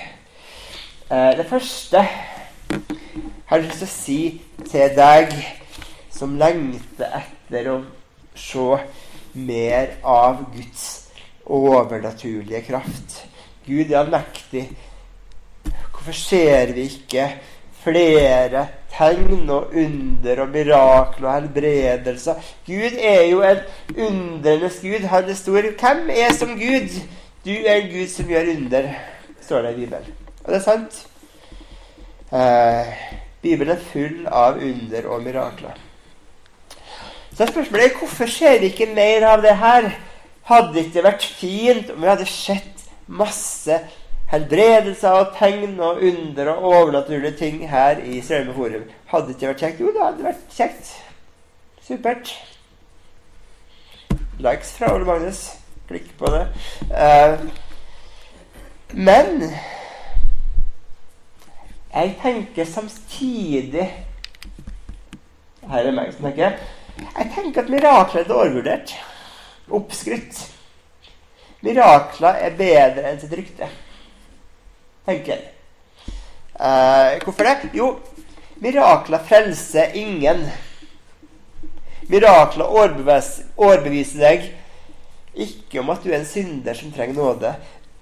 det 1.37 1.45
første 1.49 1.97
jeg 1.97 2.95
har 3.45 3.59
lyst 3.59 3.81
til 3.81 3.87
å 3.87 3.91
si 3.91 4.41
til 4.69 4.95
deg 4.95 5.33
som 6.13 6.37
lengter 6.37 7.19
etter 7.19 7.71
å 7.73 7.77
se 8.37 8.77
mer 9.33 9.97
av 10.03 10.45
Guds 10.53 10.98
overnaturlige 11.49 12.61
kraft. 12.67 13.25
Gud 13.67 13.91
er 13.91 13.99
allmektig. 13.99 14.69
Hvorfor 15.91 16.15
ser 16.15 16.73
vi 16.73 16.87
ikke 16.87 17.25
flere 17.83 18.67
tegn 18.93 19.49
og 19.49 19.73
under 19.75 20.41
og 20.43 20.49
mirakler 20.53 21.27
og 21.27 21.35
helbredelser? 21.35 22.33
Gud 22.65 22.97
er 22.99 23.21
jo 23.29 23.41
en 23.43 23.61
undrenes 23.97 24.79
Gud. 24.81 25.05
Han 25.11 25.29
er 25.29 25.37
stor. 25.37 25.61
Hvem 25.61 26.09
er 26.09 26.33
som 26.33 26.55
Gud? 26.59 26.95
Du 27.45 27.51
er 27.51 27.75
en 27.75 27.91
Gud 27.91 28.07
som 28.07 28.27
gjør 28.27 28.51
under, 28.55 28.89
står 29.41 29.61
det 29.61 29.71
i 29.71 29.79
Bibelen. 29.83 30.17
Og 30.43 30.53
det 30.53 30.59
er 30.59 30.65
sant. 30.65 31.05
Eh, 32.33 32.93
Bibelen 33.41 33.75
er 33.75 33.85
full 33.91 34.27
av 34.27 34.59
under 34.59 35.07
og 35.07 35.23
mirakler. 35.23 35.77
Så 37.37 37.47
spørsmålet 37.47 37.85
er 37.85 37.97
hvorfor 37.97 38.27
ser 38.27 38.59
vi 38.59 38.73
ikke 38.73 38.89
mer 38.95 39.23
av 39.29 39.41
det 39.41 39.55
her? 39.57 39.89
Hadde 40.49 40.73
det 40.73 40.87
ikke 40.87 41.05
vært 41.05 41.25
fint 41.37 41.89
om 41.93 42.01
vi 42.01 42.09
hadde 42.09 42.25
sett 42.25 42.85
masse 43.05 43.75
helbredelser 44.31 45.17
og 45.19 45.35
tegn 45.37 45.75
og 45.77 46.01
under 46.05 46.49
og 46.55 46.63
overnaturlige 46.71 47.37
ting 47.37 47.59
her 47.69 48.01
i 48.01 48.17
Straume 48.25 48.55
Forum? 48.55 48.87
Hadde 49.11 49.27
det 49.27 49.35
ikke 49.35 49.51
vært 49.51 49.63
kjekt? 49.65 49.83
Jo, 49.83 49.91
det 49.93 50.01
hadde 50.01 50.25
vært 50.25 50.55
kjekt. 50.55 50.89
Supert. 51.85 52.31
Likes 54.41 54.71
fra 54.77 54.89
Ole 54.95 55.05
Magnus. 55.05 55.43
Klikk 55.89 56.09
på 56.17 56.31
det. 56.33 56.41
Uh, 56.89 57.45
men 58.97 59.45
jeg 61.93 62.15
tenker 62.21 62.65
samtidig 62.65 63.85
Her 65.69 65.85
er 65.85 65.93
meg 65.93 66.09
som 66.15 66.25
tenker. 66.25 66.57
Jeg 66.97 67.31
tenker 67.35 67.61
at 67.61 67.69
mirakler 67.69 68.25
er 68.25 68.33
overvurdert 68.33 68.97
oppskrytt. 69.75 70.39
Mirakler 71.65 72.39
er 72.45 72.55
bedre 72.55 73.09
enn 73.09 73.19
sitt 73.19 73.33
rykte, 73.35 73.67
tenker 75.07 75.35
jeg. 75.35 75.49
Eh, 76.59 77.19
hvorfor 77.23 77.47
det? 77.47 77.71
Jo, 77.75 77.89
mirakler 78.63 79.23
frelser 79.27 79.95
ingen. 79.99 80.45
Mirakler 82.09 82.65
overbeviser, 82.65 83.51
overbeviser 83.59 84.23
deg 84.23 84.47
ikke 85.39 85.83
om 85.83 85.91
at 85.93 86.03
du 86.03 86.09
er 86.11 86.19
en 86.21 86.27
synder 86.27 86.75
som 86.75 86.91
trenger 86.95 87.19
nåde. 87.19 87.53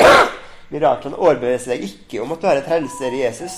Miraklene 0.71 1.19
overbeviser 1.19 1.75
deg 1.75 1.85
ikke 1.89 2.21
om 2.23 2.33
at 2.33 2.41
du 2.41 2.47
har 2.49 2.61
en 2.61 2.67
frelser 2.67 3.13
i 3.13 3.23
Jesus. 3.23 3.57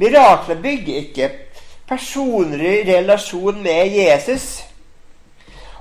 Mirakler 0.00 0.60
bygger 0.62 1.00
ikke 1.04 1.30
personlig 1.88 2.84
relasjon 2.88 3.62
med 3.62 3.96
Jesus. 3.96 4.62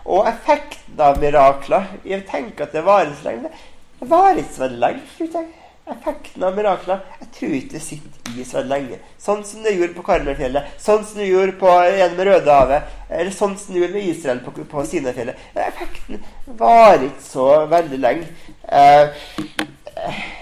Og 0.06 0.28
effekten 0.30 1.00
av 1.04 1.20
mirakler 1.22 1.88
Jeg 2.08 2.26
tenker 2.30 2.68
at 2.68 2.76
det 2.76 2.86
varer 2.86 3.12
så 3.18 3.30
lenge. 3.30 3.52
Det 4.00 4.10
varer 4.10 4.42
ikke 4.42 4.56
så 4.56 4.66
veldig 4.66 4.80
lenge. 4.84 5.02
jeg. 5.20 5.48
Effekten 5.90 6.44
av 6.46 6.56
mirakler 6.58 7.00
Jeg 7.20 7.30
tror 7.38 7.56
ikke 7.58 7.74
det 7.76 7.82
sitter 7.84 8.38
i 8.38 8.46
så 8.46 8.60
veldig 8.60 8.72
lenge. 8.74 9.00
Sånn 9.20 9.44
som 9.48 9.64
det 9.66 9.74
gjorde 9.76 9.96
på 9.98 10.06
Karmelfjellet, 10.06 10.76
sånn 10.82 11.04
som 11.06 11.22
det 11.22 11.30
gjorde 11.30 11.58
på, 11.60 11.72
gjennom 11.98 12.22
Rødehavet, 12.30 12.92
eller 13.10 13.34
sånn 13.34 13.56
som 13.58 13.74
det 13.74 13.82
gjorde 13.82 13.98
med 13.98 14.10
Israel 14.12 14.42
på, 14.46 14.54
på 14.70 14.86
Sinafjellet. 14.86 15.48
Effekten 15.66 16.22
varer 16.60 17.08
ikke 17.10 17.26
så 17.26 17.48
veldig 17.72 18.00
lenge. 18.04 18.30
Eh, 18.70 19.26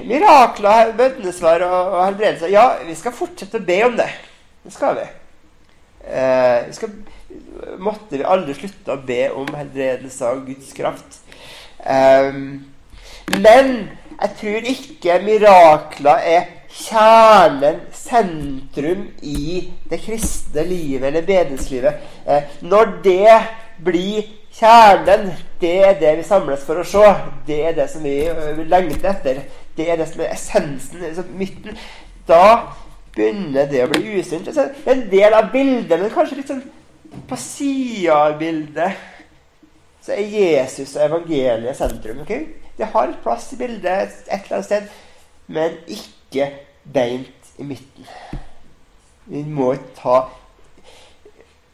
mirakler, 0.05 0.91
bønnesvar 0.97 1.63
og, 1.65 1.93
og 1.95 2.01
helbredelser 2.03 2.51
Ja, 2.53 2.67
vi 2.85 2.95
skal 2.99 3.15
fortsette 3.15 3.61
å 3.61 3.67
be 3.71 3.79
om 3.87 3.95
det. 3.97 4.09
Det 4.67 4.75
skal 4.75 4.99
vi. 4.99 5.07
Eh, 6.11 6.67
vi 6.67 6.75
skal 6.75 6.91
måtte 7.81 8.19
vi 8.19 8.25
aldri 8.25 8.55
slutte 8.57 8.95
å 8.95 9.05
be 9.07 9.27
om 9.35 9.49
helbredelse 9.55 10.27
av 10.27 10.43
Guds 10.47 10.73
kraft. 10.77 11.21
Um, 11.83 12.65
men 13.37 13.73
jeg 14.17 14.33
tror 14.39 14.69
ikke 14.71 15.19
mirakler 15.25 16.23
er 16.25 16.45
kjernen, 16.77 17.81
sentrum, 17.93 19.07
i 19.21 19.67
det 19.89 19.99
kristne 20.03 20.63
livet 20.67 21.07
eller 21.09 21.25
bedenslivet. 21.25 21.93
Eh, 22.27 22.43
når 22.61 22.91
det 23.03 23.37
blir 23.83 24.23
kjernen, 24.53 25.31
det 25.61 25.75
er 25.85 25.99
det 25.99 26.15
vi 26.17 26.25
samles 26.27 26.65
for 26.65 26.81
å 26.81 26.87
se. 26.87 27.05
Det 27.47 27.59
er 27.69 27.77
det 27.77 27.89
som 27.91 28.03
vi 28.05 28.17
lengter 28.65 29.11
etter. 29.13 29.43
Det 29.77 29.89
er 29.89 29.99
det 29.99 30.09
som 30.09 30.23
er 30.25 30.33
essensen, 30.33 31.01
liksom 31.03 31.31
midten. 31.37 31.77
Da 32.27 32.73
begynner 33.15 33.69
det 33.69 33.85
å 33.85 33.91
bli 33.91 34.17
usynt. 34.19 34.49
En 34.85 35.05
del 35.11 35.33
av 35.33 35.51
bildet, 35.53 35.99
men 35.99 36.13
kanskje 36.13 36.41
litt 36.41 36.51
sånn 36.51 36.65
på 37.27 37.37
sida 37.41 38.15
av 38.15 38.37
bildet 38.39 39.05
så 40.05 40.15
er 40.15 40.29
Jesus 40.31 40.95
og 40.95 41.03
evangeliet 41.03 41.77
sentrum. 41.77 42.21
Okay? 42.23 42.45
Det 42.77 42.87
har 42.93 43.15
plass 43.23 43.49
i 43.53 43.59
bildet 43.59 44.13
et 44.27 44.45
eller 44.45 44.59
annet 44.59 44.69
sted, 44.69 44.89
men 45.51 45.79
ikke 45.91 46.51
beint 46.83 47.53
i 47.57 47.65
midten. 47.67 48.07
Vi 49.27 49.43
må 49.43 49.73
ta 49.97 50.21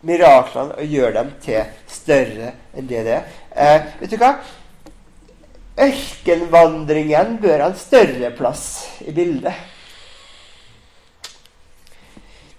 miraklene 0.04 0.80
og 0.80 0.96
gjøre 0.96 1.14
dem 1.20 1.32
til 1.44 1.70
større 1.88 2.54
enn 2.74 2.90
det 2.90 3.04
det 3.06 3.18
er. 3.20 3.28
Eh, 3.54 3.92
vet 4.02 4.16
du 4.16 4.18
hva? 4.22 4.34
Ørkenvandringen 5.84 7.38
bør 7.42 7.64
ha 7.64 7.70
en 7.72 7.78
større 7.80 8.34
plass 8.38 8.66
i 9.06 9.14
bildet. 9.16 9.73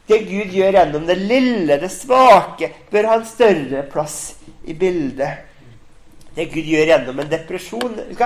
Det 0.07 0.19
Gud 0.29 0.53
gjør 0.53 0.77
gjennom 0.77 1.07
det 1.09 1.17
lille, 1.17 1.79
det 1.81 1.91
svake, 1.93 2.69
bør 2.93 3.09
ha 3.09 3.19
en 3.21 3.29
større 3.29 3.85
plass 3.89 4.19
i 4.69 4.77
bildet. 4.77 5.47
Det 6.35 6.49
Gud 6.53 6.67
gjør 6.67 6.91
gjennom 6.91 7.21
en 7.23 7.31
depresjon, 7.31 7.95
det 7.97 8.17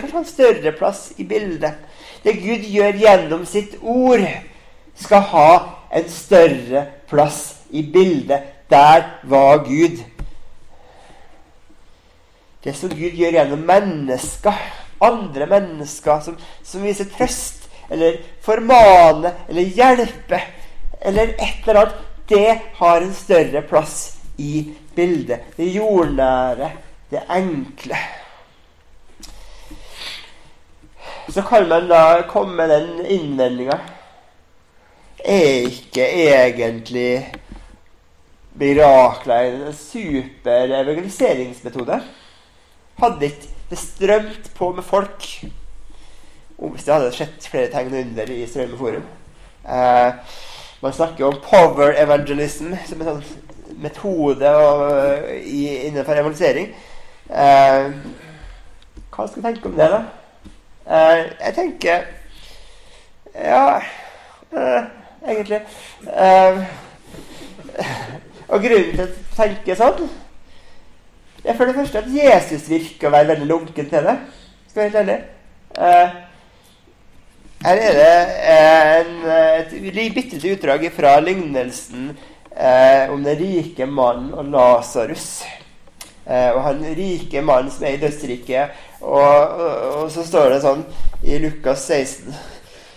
kan 0.00 0.10
ha 0.10 0.22
en 0.22 0.26
større 0.26 0.72
plass 0.74 1.10
i 1.20 1.26
bildet. 1.28 1.76
Det 2.24 2.34
Gud 2.40 2.64
gjør 2.66 2.98
gjennom 2.98 3.44
sitt 3.48 3.76
ord, 3.80 4.24
skal 4.98 5.26
ha 5.30 5.50
en 5.96 6.08
større 6.12 6.86
plass 7.10 7.40
i 7.70 7.82
bildet. 7.82 8.56
Der 8.70 9.06
var 9.30 9.64
Gud. 9.66 10.02
Det 12.64 12.74
som 12.76 12.90
Gud 12.92 13.16
gjør 13.16 13.38
gjennom 13.38 13.62
mennesker, 13.66 14.56
andre 15.00 15.46
mennesker 15.48 16.20
som, 16.24 16.36
som 16.62 16.84
viser 16.84 17.08
trøst, 17.12 17.68
eller 17.90 18.20
formane, 18.44 19.32
eller 19.48 19.72
hjelpe, 19.74 20.40
eller 21.00 21.34
et 21.36 21.66
eller 21.66 21.80
annet, 21.80 21.98
det 22.30 22.60
har 22.78 23.00
en 23.00 23.14
større 23.14 23.62
plass 23.66 23.96
i 24.38 24.70
bildet. 24.94 25.52
Det 25.56 25.66
jordnære, 25.74 26.70
det 27.10 27.22
enkle. 27.30 27.98
Så 31.30 31.42
kan 31.46 31.68
man 31.68 31.88
da 31.90 32.22
komme 32.28 32.56
med 32.58 32.70
den 32.72 33.06
innvendinga 33.06 33.76
Er 35.24 35.68
ikke 35.68 36.02
egentlig 36.02 37.34
mirakler 38.58 39.52
en 39.68 39.74
super 39.76 40.72
evangeliseringsmetode? 40.80 42.00
hadde 43.00 43.30
ikke 43.30 43.48
det 43.70 43.78
strømt 43.78 44.50
på 44.56 44.72
med 44.76 44.84
folk 44.84 45.26
hvis 46.60 46.84
det 46.84 46.92
hadde 46.92 47.12
sett 47.16 47.46
flere 47.48 47.70
tegn 47.72 47.94
under 47.96 48.30
i 48.34 48.42
Strømme 48.44 48.76
forum. 48.76 49.04
Eh, 49.64 50.10
man 50.82 50.92
snakker 50.92 51.24
jo 51.24 51.30
om 51.30 51.40
power 51.44 51.92
evangelism 52.00 52.72
som 52.88 53.02
en 53.02 53.10
sånn 53.10 53.80
metode 53.80 54.50
og, 54.56 54.86
i, 55.44 55.66
innenfor 55.88 56.18
evangelisering. 56.20 56.70
Eh, 57.30 57.90
hva 59.10 59.26
skal 59.26 59.42
vi 59.42 59.46
tenke 59.48 59.68
om 59.68 59.76
det, 59.76 59.90
da? 59.92 60.00
Eh, 60.90 61.18
jeg 61.44 61.54
tenker 61.54 62.00
Ja, 63.34 63.76
eh, 64.56 64.88
egentlig 65.22 65.60
eh, 66.10 66.62
Og 68.48 68.64
grunnen 68.64 68.96
til 68.96 69.04
å 69.04 69.36
tenke 69.36 69.76
sånn 69.78 70.08
det 71.40 71.54
er 71.54 71.56
for 71.56 71.64
det 71.64 71.74
første 71.74 72.02
at 72.02 72.08
Jesus 72.12 72.66
virker 72.68 73.08
å 73.08 73.12
være 73.14 73.30
veldig 73.30 73.46
lunken 73.48 73.86
til 73.88 74.04
det. 74.04 74.12
Skal 74.68 74.82
jeg 74.82 74.92
være 74.92 75.06
helt 75.06 75.08
ærlig. 75.08 76.26
Her 77.60 77.76
er 77.76 77.96
det 77.98 78.12
en, 78.48 79.16
et 79.28 79.72
bitte 80.14 80.38
lite 80.38 80.52
utdrag 80.54 80.86
fra 80.96 81.18
lignelsen 81.20 82.06
eh, 82.56 83.10
om 83.12 83.20
den 83.20 83.36
rike 83.36 83.84
mannen 83.84 84.30
og 84.32 84.48
Lasarus. 84.48 85.42
Eh, 86.24 86.48
og 86.54 86.62
han 86.64 86.80
rike 86.96 87.42
mannen 87.44 87.68
som 87.68 87.84
er 87.84 87.98
i 87.98 88.00
dødsriket. 88.00 88.80
Og, 89.04 89.12
og, 89.12 89.84
og, 89.90 90.06
så 90.14 90.24
står 90.24 90.54
det 90.54 90.62
sånn 90.64 90.86
i 91.20 91.36
Lukas 91.40 91.84
16 91.88 92.32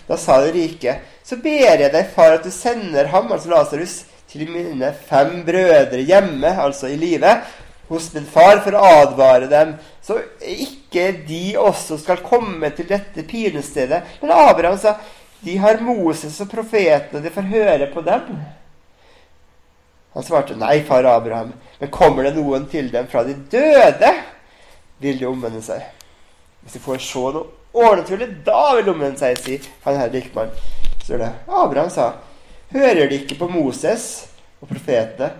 Da 0.08 0.18
sa 0.20 0.36
den 0.44 0.52
rike 0.52 0.98
Så 1.24 1.38
ber 1.40 1.62
jeg 1.64 1.92
deg, 1.92 2.10
far, 2.16 2.38
at 2.38 2.44
du 2.44 2.52
sender 2.52 3.12
ham, 3.12 3.28
altså 3.36 3.52
Lasarus, 3.52 3.98
til 4.32 4.48
mine 4.48 4.94
fem 5.10 5.42
brødre 5.44 6.00
hjemme, 6.08 6.56
altså 6.64 6.88
i 6.88 6.96
livet, 7.00 7.44
hos 7.88 8.08
min 8.14 8.26
far 8.26 8.60
for 8.64 8.76
å 8.76 8.84
advare 9.02 9.48
dem, 9.50 9.74
så 10.02 10.18
ikke 10.40 11.10
de 11.28 11.56
også 11.60 11.98
skal 12.00 12.22
komme 12.24 12.70
til 12.76 12.88
dette 12.88 13.26
pinestedet. 13.28 14.02
Men 14.22 14.34
Abraham 14.36 14.78
sa 14.80 14.96
de 15.44 15.56
har 15.60 15.82
Moses 15.84 16.38
og 16.40 16.48
profetene, 16.48 17.20
de 17.20 17.32
får 17.32 17.50
høre 17.50 17.88
på 17.92 18.04
dem. 18.04 18.38
Han 20.14 20.24
svarte 20.24 20.56
nei, 20.56 20.78
far 20.86 21.04
Abraham, 21.10 21.52
men 21.80 21.92
kommer 21.92 22.24
det 22.24 22.36
noen 22.38 22.68
til 22.70 22.88
dem 22.92 23.08
fra 23.10 23.24
de 23.26 23.34
døde, 23.52 24.12
vil 25.02 25.18
de 25.20 25.28
omvende 25.28 25.60
seg. 25.64 25.82
Hvis 26.62 26.78
de 26.78 26.84
får 26.84 27.02
se 27.04 27.24
noe 27.34 27.48
ordentlig, 27.74 28.30
da 28.46 28.60
vil 28.76 28.86
de 28.86 28.94
omvende 28.94 29.20
seg, 29.20 29.40
sier 29.42 29.66
han 29.84 29.98
her 30.00 30.14
likmann. 30.14 30.54
Så 31.04 31.18
det. 31.20 31.32
Abraham 31.50 31.90
sa, 31.92 32.12
hører 32.72 33.10
de 33.10 33.18
ikke 33.20 33.36
på 33.42 33.50
Moses 33.52 34.06
og 34.62 34.70
profetene? 34.70 35.34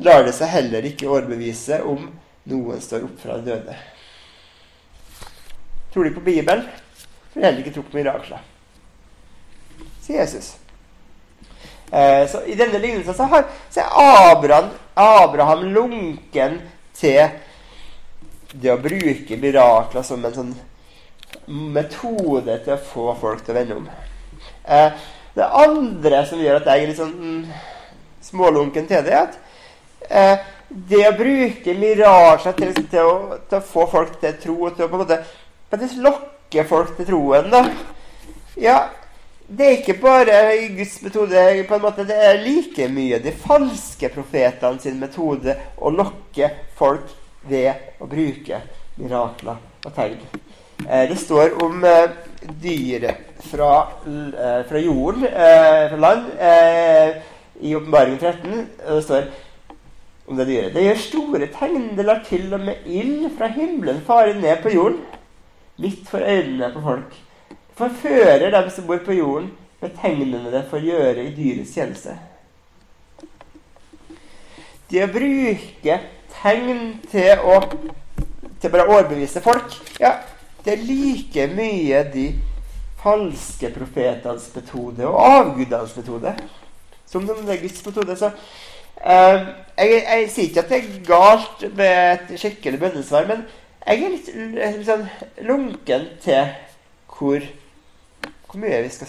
Lar 0.00 0.24
det 0.24 0.34
seg 0.36 0.52
heller 0.52 0.86
ikke 0.88 1.08
overbevise 1.10 1.82
om 1.86 2.08
noen 2.50 2.80
står 2.82 3.04
opp 3.06 3.18
fra 3.20 3.36
de 3.38 3.50
døde. 3.50 3.76
Tror 5.92 6.06
de 6.06 6.14
på 6.14 6.24
Bibelen, 6.24 6.64
For 7.30 7.40
de 7.40 7.46
heller 7.46 7.62
ikke 7.62 7.74
tro 7.74 7.84
på 7.86 7.98
mirakler. 7.98 8.40
Sier 10.02 10.24
Jesus. 10.24 10.56
Eh, 11.90 12.24
så 12.30 12.42
I 12.46 12.56
denne 12.58 12.78
lignelsen 12.78 13.14
så, 13.14 13.26
har, 13.30 13.44
så 13.70 13.84
er 13.84 14.30
Abraham, 14.30 14.70
Abraham, 14.94 15.64
lunken 15.74 16.58
til 16.94 17.28
det 18.52 18.72
å 18.72 18.80
bruke 18.82 19.38
mirakler 19.38 20.06
som 20.06 20.24
en 20.26 20.34
sånn 20.34 20.52
metode 21.46 22.56
til 22.64 22.74
å 22.74 22.82
få 22.82 23.14
folk 23.20 23.44
til 23.44 23.54
å 23.54 23.58
vende 23.58 23.78
om. 23.78 23.86
Eh, 24.64 24.90
det 25.34 25.46
andre 25.46 26.24
som 26.26 26.42
gjør 26.42 26.58
at 26.58 26.70
jeg 26.70 26.82
er 26.82 26.90
litt 26.90 26.98
sånn 26.98 27.14
mm, 27.14 27.44
smålunken 28.30 28.90
til 28.90 29.06
det, 29.06 29.14
er 29.14 29.28
at 29.28 29.38
eh, 30.08 30.36
det 30.70 31.02
å 31.08 31.16
bruke 31.18 31.74
mirasjer 31.74 32.56
til, 32.58 32.74
til, 32.92 33.02
å, 33.02 33.38
til, 33.48 33.58
å, 33.58 33.66
få 33.72 33.86
folk 33.90 34.20
til 34.22 34.36
tro 34.42 34.56
og 34.68 34.76
til 34.76 34.86
å 34.86 34.90
på 34.90 34.98
en 34.98 35.04
måte 35.04 35.20
faktisk 35.70 36.00
lokke 36.04 36.64
folk 36.68 36.96
til 36.96 37.10
troen, 37.10 37.50
da 37.50 37.64
Ja, 38.60 38.78
det 39.50 39.66
er 39.66 39.78
ikke 39.78 39.96
bare 40.02 40.36
Guds 40.76 41.00
metode. 41.02 41.64
på 41.68 41.74
en 41.74 41.82
måte, 41.82 42.04
Det 42.06 42.16
er 42.16 42.42
like 42.44 42.88
mye 42.88 43.18
de 43.18 43.32
falske 43.32 44.08
profetene 44.08 44.80
sin 44.80 45.00
metode 45.00 45.56
å 45.78 45.90
lokke 45.90 46.50
folk 46.78 47.10
ved 47.48 47.72
å 48.00 48.06
bruke 48.06 48.60
mirakler 48.98 49.56
og 49.86 49.94
tegn. 49.94 50.20
Eh, 50.86 51.08
det 51.08 51.18
står 51.18 51.62
om 51.62 51.84
eh, 51.84 52.10
dyr 52.62 53.10
fra, 53.50 53.88
eh, 54.06 54.62
fra 54.68 54.78
jorden, 54.78 55.24
eh, 55.24 55.88
fra 55.90 55.96
land, 55.96 56.26
eh, 56.38 57.22
i 57.60 57.74
Åpenbaringen 57.74 58.18
13. 58.18 58.68
Og 58.86 58.96
det 58.96 59.04
står 59.04 59.24
om 60.30 60.36
det 60.38 60.46
dyret. 60.46 60.74
Det 60.74 60.84
gjør 60.84 61.02
store 61.02 61.48
tegn. 61.54 61.88
Det 61.98 62.06
lar 62.06 62.22
til 62.26 62.52
og 62.54 62.62
med 62.62 62.86
ild 62.86 63.26
fra 63.38 63.50
himmelen 63.50 64.00
fare 64.06 64.36
ned 64.38 64.62
på 64.62 64.72
jorden, 64.74 65.00
midt 65.80 66.08
for 66.08 66.22
øynene 66.22 66.72
på 66.74 66.82
folk. 66.84 67.16
Forfører 67.80 68.50
dem 68.54 68.70
som 68.70 68.86
bor 68.86 69.00
på 69.04 69.16
jorden, 69.16 69.50
med 69.80 69.94
tegnene 69.96 70.52
det 70.52 70.66
får 70.70 70.84
gjøre 70.84 71.24
i 71.24 71.32
dyrets 71.32 71.72
tjeneste. 71.74 72.18
Det 74.90 75.04
å 75.06 75.12
bruke 75.12 75.96
tegn 76.40 76.82
til 77.10 77.44
å 77.46 77.56
til 78.60 78.72
bare 78.74 78.84
å 78.84 78.92
overbevise 78.98 79.40
folk, 79.40 79.72
ja, 79.96 80.18
det 80.60 80.74
er 80.74 80.82
like 80.84 81.46
mye 81.56 82.02
de 82.12 82.26
falske 83.00 83.70
profetenes 83.72 84.50
metode 84.52 85.06
og 85.08 85.16
avgudenes 85.16 85.94
metode 85.96 86.34
som 87.08 87.24
det 87.24 87.38
er 87.54 87.62
Guds 87.62 87.80
metode. 87.86 88.16
Så 88.20 88.30
jeg, 89.04 90.02
jeg, 90.04 90.26
sier 90.30 90.48
ikke 90.48 90.64
at 90.64 90.72
det 90.72 90.78
er 90.78 91.04
galt 91.06 91.64
med 91.76 91.94
et 92.12 92.40
skikkelig 92.40 92.80
bønnesvar, 92.80 93.28
men 93.30 93.46
jeg 93.86 94.04
er 94.04 94.12
litt, 94.12 94.28
sånn 94.86 95.06
lunken 95.48 96.04
til 96.20 96.52
hvor, 97.14 97.46
hvor 98.48 98.60
mye 98.60 98.82
vi 98.84 98.92
skal 98.92 99.08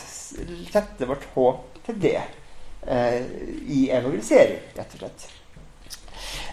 sette 0.72 1.10
vårt 1.10 1.28
håp 1.36 1.84
til 1.86 2.00
det 2.02 2.18
eh, 2.22 3.20
i 3.68 3.84
evangelisering, 3.92 4.64
rett 4.78 4.96
og 4.96 5.04
slett. 5.04 5.30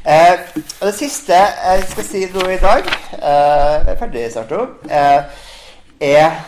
Eh, 0.03 0.35
og 0.81 0.85
det 0.89 0.95
siste 0.99 1.39
jeg 1.39 1.89
skal 1.93 2.07
si 2.07 2.27
nå 2.35 2.47
i 2.51 2.61
dag, 2.63 2.87
jeg 3.15 3.91
er 3.95 3.99
ferdig 4.01 4.29
snart 4.35 4.55
nå, 4.55 4.67
er 4.89 6.39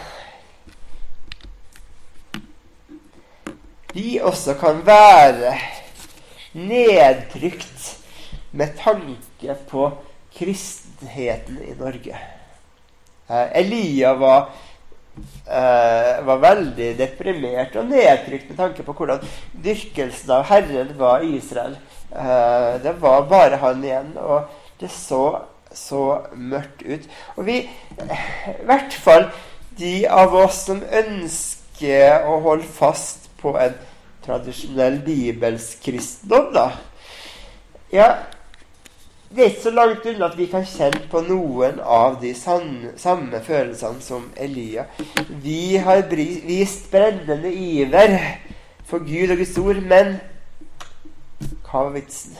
Vi 3.91 4.21
også 4.23 4.55
kan 4.55 4.87
være 4.87 5.57
nedtrykt 6.53 7.97
med 8.51 8.77
tanke 8.79 9.57
på 9.71 9.91
kristenheten 10.35 11.61
i 11.63 11.75
Norge. 11.79 12.19
Eh, 13.29 13.59
Elia 13.61 14.15
var, 14.15 14.51
eh, 15.47 16.25
var 16.25 16.43
veldig 16.43 16.91
deprimert 16.99 17.77
og 17.77 17.91
nedtrykt 17.91 18.51
med 18.51 18.59
tanke 18.59 18.83
på 18.83 18.95
hvordan 18.95 19.23
dyrkelsen 19.53 20.35
av 20.35 20.45
Herren 20.51 20.93
var 20.99 21.23
i 21.23 21.37
Israel. 21.37 21.79
Eh, 22.11 22.83
det 22.83 22.97
var 23.01 23.29
bare 23.31 23.63
han 23.63 23.85
igjen, 23.85 24.17
og 24.19 24.51
det 24.81 24.91
så 24.91 25.43
så 25.75 26.21
mørkt 26.35 26.83
ut. 26.83 27.07
Og 27.37 27.47
vi, 27.47 27.61
i 27.61 28.67
hvert 28.67 28.95
fall 28.95 29.29
de 29.79 29.95
av 30.11 30.35
oss 30.35 30.65
som 30.67 30.83
ønsker 30.83 32.27
å 32.29 32.41
holde 32.45 32.67
fast 32.67 33.31
på 33.41 33.55
en 33.61 33.77
tradisjonell 34.31 35.01
bibelsk 35.07 35.83
kristendom, 35.85 36.53
da 36.55 36.71
Ja, 37.91 38.11
det 39.31 39.43
er 39.43 39.49
ikke 39.51 39.63
så 39.63 39.71
langt 39.75 40.07
unna 40.07 40.29
at 40.31 40.37
vi 40.39 40.47
kan 40.51 40.67
kjenne 40.67 41.09
på 41.11 41.23
noen 41.27 41.81
av 41.83 42.21
de 42.23 42.31
samme 42.39 43.41
følelsene 43.47 44.03
som 44.03 44.29
Elia. 44.39 44.85
Vi 45.43 45.79
har 45.83 46.05
vist 46.11 46.87
brennende 46.91 47.51
iver 47.51 48.15
for 48.87 49.03
Gud 49.07 49.35
og 49.35 49.43
Guds 49.43 49.59
ord, 49.59 49.83
men 49.83 50.17
hva 51.67 51.85
var 51.87 51.95
vitsen? 51.95 52.39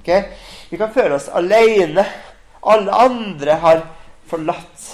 Okay? 0.00 0.30
Vi 0.70 0.78
kan 0.78 0.94
føle 0.94 1.14
oss 1.18 1.30
alene. 1.30 2.06
Alle 2.62 3.02
andre 3.06 3.58
har 3.62 3.86
forlatt 4.30 4.86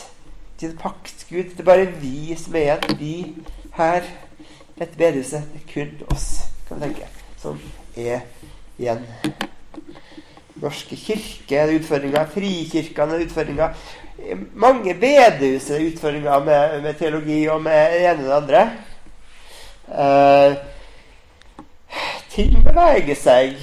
sin 0.61 0.77
pakt, 0.81 1.27
Gud. 1.29 1.53
Det 1.57 1.65
er 1.65 1.73
bare 1.73 1.91
vi 2.01 2.37
som 2.41 2.57
er 2.57 2.77
igjen. 2.77 3.01
Vi 3.01 3.15
her. 3.77 4.05
Dette 4.77 4.99
bedehuset. 4.99 5.43
Det 5.53 5.63
er 5.63 5.73
kun 5.73 6.07
oss, 6.13 6.27
kan 6.69 6.81
vi 6.81 6.89
tenke, 6.89 7.07
som 7.41 7.61
er 7.97 8.27
igjen. 8.77 9.07
Norske 10.61 10.97
kirke 10.97 11.57
er 11.57 11.73
utfordringer. 11.79 12.29
Frikirkene 12.33 13.17
er 13.17 13.25
utfordringer. 13.25 13.87
Mange 14.57 14.95
bedehus 15.01 15.71
er 15.71 15.85
utfordringer 15.87 16.45
med, 16.45 16.83
med, 16.83 16.95
teologi 17.01 17.47
og 17.53 17.63
med 17.63 17.93
det 17.93 18.05
ene 18.11 18.25
og 18.25 18.29
det 18.29 18.37
andre. 18.43 18.63
Eh, 19.97 20.57
ting 22.35 22.57
beveger 22.65 23.17
seg 23.21 23.57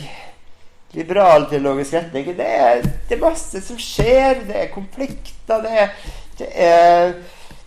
liberalteologisk 0.94 1.94
retning. 1.94 2.34
Det 2.38 2.48
er, 2.48 2.82
det 3.10 3.18
er, 3.18 3.22
masse 3.22 3.62
som 3.62 3.78
skjer. 3.78 4.46
Det 4.48 4.58
er 4.64 4.74
konflikter. 4.74 5.62
Det 5.62 5.78
er, 5.86 5.94
det 6.40 6.50
er 6.54 7.14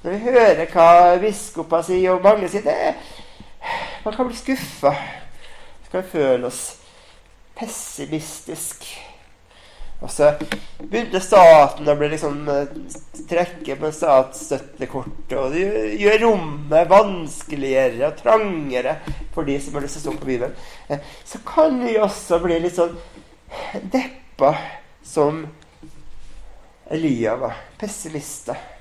Når 0.03 0.13
vi 0.13 0.19
hører 0.23 0.67
hva 0.71 1.17
biskoper 1.19 1.83
sier, 1.83 2.13
og 2.15 2.23
mange 2.23 2.47
sier 2.51 2.63
det 2.63 2.75
er, 2.79 2.99
Man 4.05 4.15
kan 4.15 4.29
bli 4.29 4.37
skuffa. 4.39 4.95
Vi 5.83 5.93
kan 5.93 6.07
føle 6.07 6.47
oss 6.47 6.77
pessimistisk. 7.57 8.85
Og 10.05 10.11
så 10.13 10.29
begynte 10.77 11.23
staten 11.25 11.89
å 11.89 11.95
bli 11.97 12.11
liksom 12.13 12.43
eh, 12.53 12.73
trekke 13.31 13.79
på 13.81 13.91
statsstøttekortet. 13.97 15.37
Og 15.41 15.55
det 15.55 15.95
gjør 16.03 16.21
rommet 16.27 16.91
vanskeligere 16.91 18.11
og 18.11 18.19
trangere 18.21 18.99
for 19.35 19.49
de 19.49 19.57
som 19.63 19.79
har 19.79 19.87
lyst 19.87 19.99
til 19.99 20.05
å 20.05 20.07
stå 20.11 20.17
på 20.21 20.29
Bibelen. 20.29 20.57
Eh, 20.93 21.01
så 21.25 21.41
kan 21.49 21.81
vi 21.81 21.97
også 21.97 22.43
bli 22.45 22.61
litt 22.67 22.77
sånn 22.77 22.99
deppa 23.89 24.53
som 25.07 25.47
Elia 26.93 27.39
var. 27.41 27.57
Pessimister. 27.81 28.76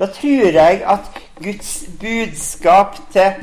Da 0.00 0.06
tror 0.06 0.52
jeg 0.52 0.82
at 0.88 1.08
Guds 1.42 1.84
budskap 2.00 2.96
til 3.12 3.42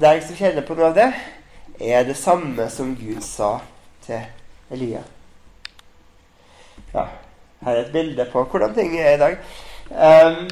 deg 0.00 0.20
som 0.26 0.36
kjenner 0.36 0.66
på 0.66 0.76
noe 0.76 0.90
av 0.90 0.96
det, 0.98 1.10
er 1.80 2.04
det 2.04 2.16
samme 2.18 2.66
som 2.70 2.92
Gud 2.98 3.22
sa 3.24 3.54
til 4.04 4.20
Elia. 4.74 5.00
Ja, 6.92 7.06
her 7.64 7.72
er 7.72 7.80
et 7.86 7.92
bilde 7.94 8.26
på 8.32 8.42
hvordan 8.44 8.74
ting 8.76 8.98
er 9.00 9.14
i 9.14 9.22
dag. 9.22 9.38
Um, 9.90 10.48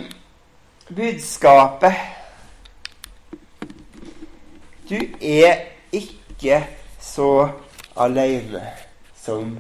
budskapet 0.89 1.95
Du 4.89 4.99
er 5.21 5.61
ikke 5.93 6.67
så 7.01 7.49
alene 7.97 8.65
som 9.17 9.59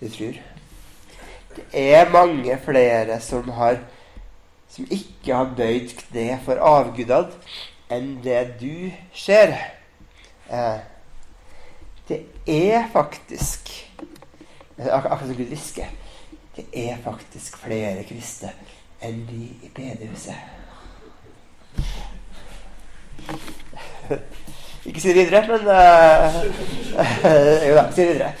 du 0.00 0.08
tror. 0.08 0.40
Det 1.56 1.64
er 1.72 2.10
mange 2.10 2.58
flere 2.64 3.20
som, 3.20 3.48
har, 3.48 3.78
som 4.76 4.86
ikke 4.92 5.32
har 5.32 5.54
bøyd 5.56 5.94
kne 6.02 6.36
for 6.44 6.60
avgudene 6.60 7.32
enn 7.92 8.16
det 8.24 8.42
du 8.60 8.92
ser. 9.16 9.54
Eh, 10.52 10.78
det 12.08 12.20
er 12.46 12.88
faktisk 12.92 13.72
Akkurat 14.76 15.22
som 15.24 15.36
Gud 15.38 15.48
hvisker. 15.48 15.86
Det 16.56 16.66
er 16.76 16.98
faktisk 17.00 17.56
flere 17.56 18.02
kristne 18.04 18.50
enn 19.00 19.22
de 19.24 19.46
i 19.64 19.70
bedehuset. 19.72 20.36
Ikke 24.86 25.00
si 25.00 25.08
det 25.08 25.16
videre, 25.16 25.46
men 25.48 25.60
uh, 25.64 26.34
Jo 27.68 27.74
da, 27.78 27.86
si 27.88 28.00
det 28.04 28.08
videre. 28.12 28.32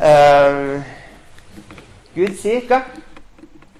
Uh, 0.00 0.80
Gud 2.16 2.40
sier 2.40 2.64
hva? 2.72 2.80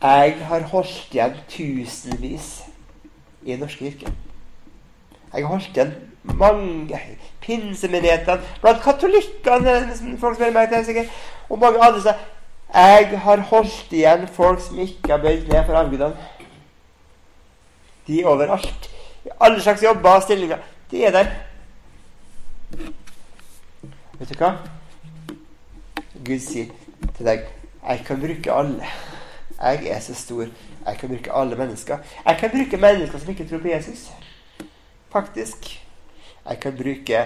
Jeg 0.03 0.47
har 0.49 0.65
holdt 0.67 1.15
igjen 1.15 1.37
tusenvis 1.49 2.65
i 3.43 3.53
Den 3.53 3.61
norske 3.63 3.85
kirke. 3.85 4.11
Jeg 5.33 5.45
har 5.45 5.49
holdt 5.49 5.77
igjen 5.77 5.93
mange 6.39 6.99
pinsemenigheter 7.41 8.43
blant 8.63 8.83
katolikkene 8.83 9.77
folk 10.19 10.37
spør 10.37 10.51
meg 10.55 10.69
til, 10.71 10.85
sikkert, 10.85 11.15
og 11.49 11.59
mange 11.63 11.83
andre 11.83 12.03
sier 12.03 12.19
jeg 12.73 13.21
har 13.21 13.45
holdt 13.53 13.93
igjen 13.93 14.27
folk 14.33 14.61
som 14.65 14.79
ikke 14.81 15.13
har 15.13 15.23
bøyd 15.23 15.47
ned 15.53 15.67
for 15.67 15.77
avgudene. 15.77 16.17
De 18.07 18.21
er 18.21 18.27
overalt. 18.27 18.91
I 19.25 19.31
alle 19.41 19.61
slags 19.61 19.83
jobber 19.83 20.11
og 20.11 20.23
stillinger. 20.23 20.59
De 20.91 21.05
er 21.05 21.11
der. 21.11 21.31
Vet 24.19 24.33
du 24.33 24.39
hva? 24.41 24.55
Gud 26.25 26.39
sier 26.41 26.73
til 27.17 27.27
deg 27.27 27.47
jeg 27.83 28.05
kan 28.07 28.21
bruke 28.23 28.55
alle. 28.55 28.89
Jeg 29.63 29.87
er 29.87 30.01
så 30.01 30.15
stor. 30.15 30.47
Jeg 30.87 30.99
kan 30.99 31.09
bruke 31.09 31.33
alle 31.33 31.57
mennesker. 31.57 31.99
Jeg 32.27 32.37
kan 32.41 32.51
bruke 32.51 32.77
mennesker 32.77 33.19
som 33.19 33.31
ikke 33.31 33.49
tror 33.49 33.63
på 33.63 33.69
Jesus. 33.69 34.11
Faktisk. 35.13 35.69
Jeg 36.49 36.61
kan 36.61 36.77
bruke, 36.77 37.19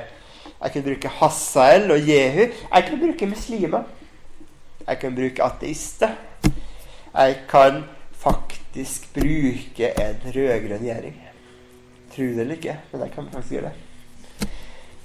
jeg 0.62 0.72
kan 0.72 0.82
bruke 0.82 1.09
Hasael 1.09 1.91
og 1.91 2.09
Jehu. 2.09 2.51
Jeg 2.74 2.84
kan 2.89 2.99
bruke 3.01 3.26
muslimer. 3.26 3.82
Jeg 4.87 4.99
kan 4.99 5.14
bruke 5.14 5.43
ateister. 5.43 6.12
Jeg 7.14 7.39
kan 7.49 7.84
faktisk 8.12 9.09
bruke 9.14 9.89
en 10.01 10.20
rød-grønn 10.34 10.84
regjering. 10.84 11.16
Tro 12.12 12.22
det 12.22 12.41
eller 12.41 12.55
ikke, 12.55 12.76
men 12.93 13.01
jeg 13.01 13.11
kan 13.14 13.28
faktisk 13.32 13.53
gjøre 13.53 13.70
det. 13.70 14.51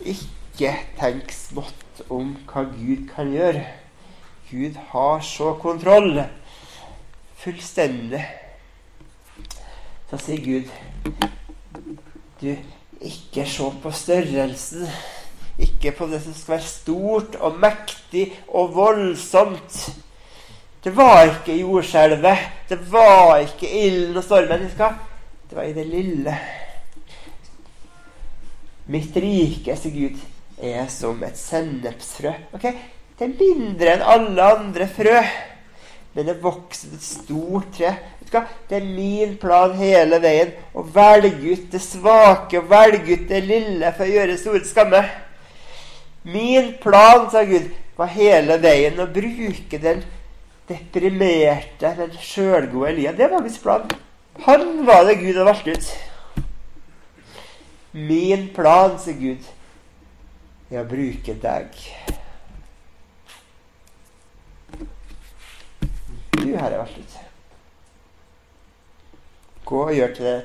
Ikke 0.02 0.76
tenk 1.00 1.32
smått 1.32 2.04
om 2.10 2.36
hva 2.50 2.66
Gud 2.74 3.08
kan 3.16 3.32
gjøre. 3.32 3.64
Gud 4.52 4.76
har 4.92 5.24
så 5.24 5.54
kontroll. 5.62 6.26
Fullstendig. 7.42 8.22
Så 10.10 10.20
sier 10.22 10.42
Gud 10.44 10.68
Du, 12.42 12.52
ikke 13.02 13.46
se 13.50 13.72
på 13.82 13.94
størrelsen. 13.96 14.86
Ikke 15.62 15.94
på 15.98 16.08
det 16.10 16.22
som 16.24 16.36
skal 16.38 16.56
være 16.56 16.70
stort 16.70 17.38
og 17.42 17.58
mektig 17.62 18.28
og 18.50 18.74
voldsomt. 18.76 19.78
Det 20.82 20.94
var 20.98 21.28
ikke 21.28 21.60
jordskjelvet. 21.60 22.48
Det 22.70 22.80
var 22.92 23.36
ikke 23.44 23.70
ilden 23.70 24.18
og 24.18 24.26
stormen. 24.26 24.66
Det 24.72 25.58
var 25.58 25.64
i 25.70 25.76
det 25.78 25.86
lille. 25.86 26.38
Mitt 28.92 29.18
rike, 29.22 29.78
sier 29.78 29.94
Gud, 29.94 30.26
er 30.58 30.90
som 30.90 31.22
et 31.24 31.38
sennepsfrø. 31.38 32.34
Okay? 32.58 32.74
Det 33.18 33.30
er 33.30 33.38
mindre 33.38 33.96
enn 33.96 34.10
alle 34.14 34.50
andre 34.58 34.90
frø. 34.90 35.22
Men 36.14 36.28
det 36.28 36.42
vokser 36.44 36.92
et 36.96 37.06
stort 37.06 37.70
tre. 37.78 37.94
Vet 38.20 38.32
du 38.32 38.36
hva? 38.36 38.44
Det 38.68 38.80
er 38.82 38.88
min 38.88 39.38
plan 39.40 39.76
hele 39.80 40.20
veien 40.24 40.52
å 40.76 40.84
velge 40.84 41.56
ut 41.56 41.68
det 41.72 41.82
svake, 41.84 42.60
og 42.60 42.72
velge 42.72 43.16
ut 43.16 43.28
det 43.30 43.44
lille 43.48 43.94
for 43.96 44.08
å 44.08 44.16
gjøre 44.16 44.40
store 44.40 44.64
skamme. 44.68 45.04
Min 46.28 46.74
plan, 46.84 47.30
sa 47.32 47.46
Gud, 47.48 47.72
var 47.98 48.12
hele 48.14 48.60
veien 48.62 49.00
å 49.00 49.08
bruke 49.10 49.80
den 49.82 50.04
deprimerte, 50.70 51.96
den 51.98 52.14
sjølgode 52.20 52.92
Elia. 52.92 53.16
Det 53.16 53.32
var 53.32 53.44
min 53.44 53.60
plan. 53.64 53.88
Han 54.46 54.86
var 54.86 55.06
det 55.08 55.20
Gud 55.22 55.36
hadde 55.36 55.48
valgt 55.48 55.68
ut. 55.68 55.92
Min 57.92 58.48
plan, 58.56 59.00
sier 59.00 59.18
Gud, 59.20 59.48
er 60.72 60.84
å 60.84 60.88
bruke 60.88 61.36
deg. 61.42 61.80
Du 66.42 66.48
Herre, 66.58 66.72
vær 66.72 66.78
valgt. 66.78 67.20
Gå 69.66 69.84
og 69.86 69.94
gjør 69.94 70.16
til 70.16 70.26
det. 70.26 70.42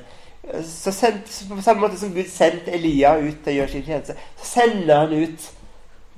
Så 0.65 0.91
sendt, 0.91 1.31
på 1.49 1.61
samme 1.61 1.81
måte 1.81 1.97
som 1.99 2.13
Gud 2.13 2.29
sendte 2.31 2.71
Elia 2.71 3.17
ut 3.17 3.41
til 3.43 3.51
å 3.51 3.55
gjøre 3.57 3.71
sin 3.71 3.83
tjeneste, 3.83 4.15
så 4.37 4.45
sender 4.53 5.01
han 5.01 5.13
ut 5.17 5.49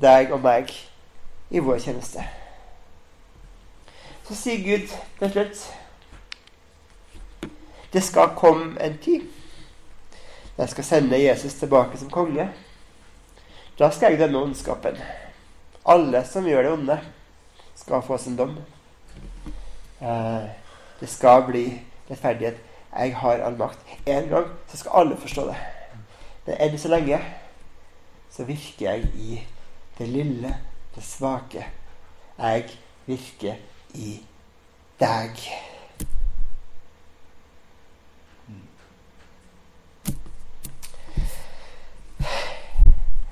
deg 0.04 0.36
og 0.36 0.44
meg 0.44 0.74
i 1.50 1.64
vår 1.64 1.80
tjeneste. 1.82 2.28
Så 4.28 4.38
sier 4.38 4.62
Gud 4.62 4.92
til 5.18 5.32
slutt 5.34 5.64
Det 7.90 8.04
skal 8.06 8.36
komme 8.38 8.76
en 8.86 8.98
tid 9.02 9.26
jeg 10.60 10.70
skal 10.70 10.84
sende 10.84 11.18
Jesus 11.18 11.54
tilbake 11.56 11.98
som 11.98 12.10
konge. 12.12 12.50
Da 13.80 13.88
skal 13.96 14.12
jeg 14.12 14.20
dømme 14.20 14.42
ondskapen. 14.44 14.98
Alle 15.88 16.26
som 16.28 16.48
gjør 16.48 16.66
det 16.66 16.72
onde, 16.74 16.98
skal 17.80 18.04
få 18.04 18.18
sin 18.20 18.36
dom. 18.36 18.58
Eh, 20.02 20.50
det 21.00 21.10
skal 21.10 21.44
bli 21.44 21.82
rettferdighet. 22.10 22.58
Jeg 22.96 23.16
har 23.16 23.44
all 23.46 23.58
makt. 23.58 23.80
En 24.06 24.30
gang 24.30 24.48
så 24.68 24.78
skal 24.78 24.92
alle 24.94 25.18
forstå 25.18 25.46
det. 25.48 25.58
Men 26.46 26.56
enn 26.60 26.78
så 26.80 26.90
lenge 26.90 27.20
så 28.32 28.44
virker 28.44 28.92
jeg 28.92 29.10
i 29.16 29.42
det 29.98 30.08
lille, 30.08 30.56
det 30.96 31.04
svake. 31.04 31.66
Jeg 32.40 32.70
virker 33.06 33.56
i 33.94 34.20
deg. 35.00 35.44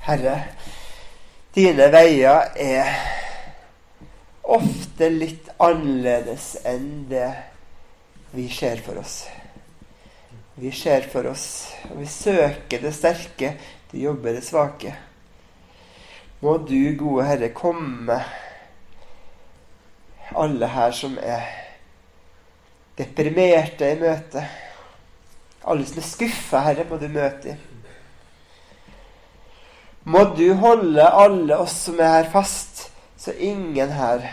Herre, 0.07 0.43
Dine 1.55 1.88
veier 1.91 2.51
er 2.55 2.91
ofte 4.48 5.10
litt 5.12 5.50
annerledes 5.60 6.56
enn 6.68 7.08
det 7.10 7.30
vi 8.32 8.48
ser 8.50 8.80
for 8.86 9.02
oss. 9.02 9.26
Vi 10.56 10.72
ser 10.74 11.06
for 11.12 11.28
oss, 11.30 11.68
og 11.91 12.00
vi 12.02 12.08
søker 12.10 12.82
det 12.82 12.93
sterke, 12.95 13.54
det 13.91 14.02
jobber 14.02 14.38
det 14.38 14.45
svake. 14.48 14.95
Må 16.41 16.58
du, 16.66 16.80
gode 16.98 17.26
Herre, 17.28 17.52
komme 17.54 18.18
alle 20.38 20.70
her 20.74 20.91
som 20.93 21.16
er 21.22 21.45
deprimerte 22.98 23.91
i 23.93 24.00
møte. 24.02 24.43
Alle 25.68 25.86
som 25.86 26.02
er 26.02 26.08
skuffa, 26.08 26.62
Herre, 26.66 26.86
må 26.89 27.00
du 27.02 27.08
møte. 27.12 27.58
Må 30.08 30.24
du 30.38 30.48
holde 30.62 31.04
alle 31.04 31.58
oss 31.60 31.76
som 31.88 32.00
er 32.00 32.14
her, 32.20 32.30
fast, 32.32 32.88
så 33.18 33.34
ingen 33.34 33.91
her 33.91 34.26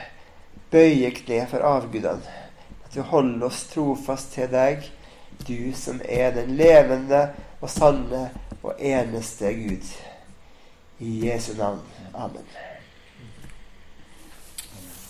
bøyer 0.70 1.14
kne 1.16 1.44
for 1.50 1.64
avgudene. 1.64 2.40
At 2.84 2.96
vi 2.96 3.00
holder 3.00 3.46
oss 3.48 3.64
trofast 3.72 4.34
til 4.36 4.50
deg, 4.52 4.84
du 5.48 5.72
som 5.76 6.00
er 6.04 6.34
den 6.36 6.54
levende 6.58 7.26
og 7.60 7.70
sanne 7.70 8.28
og 8.62 8.76
eneste 8.78 9.54
Gud. 9.56 9.90
I 11.00 11.26
Jesu 11.26 11.52
navn. 11.58 11.82
Amen. 12.14 12.73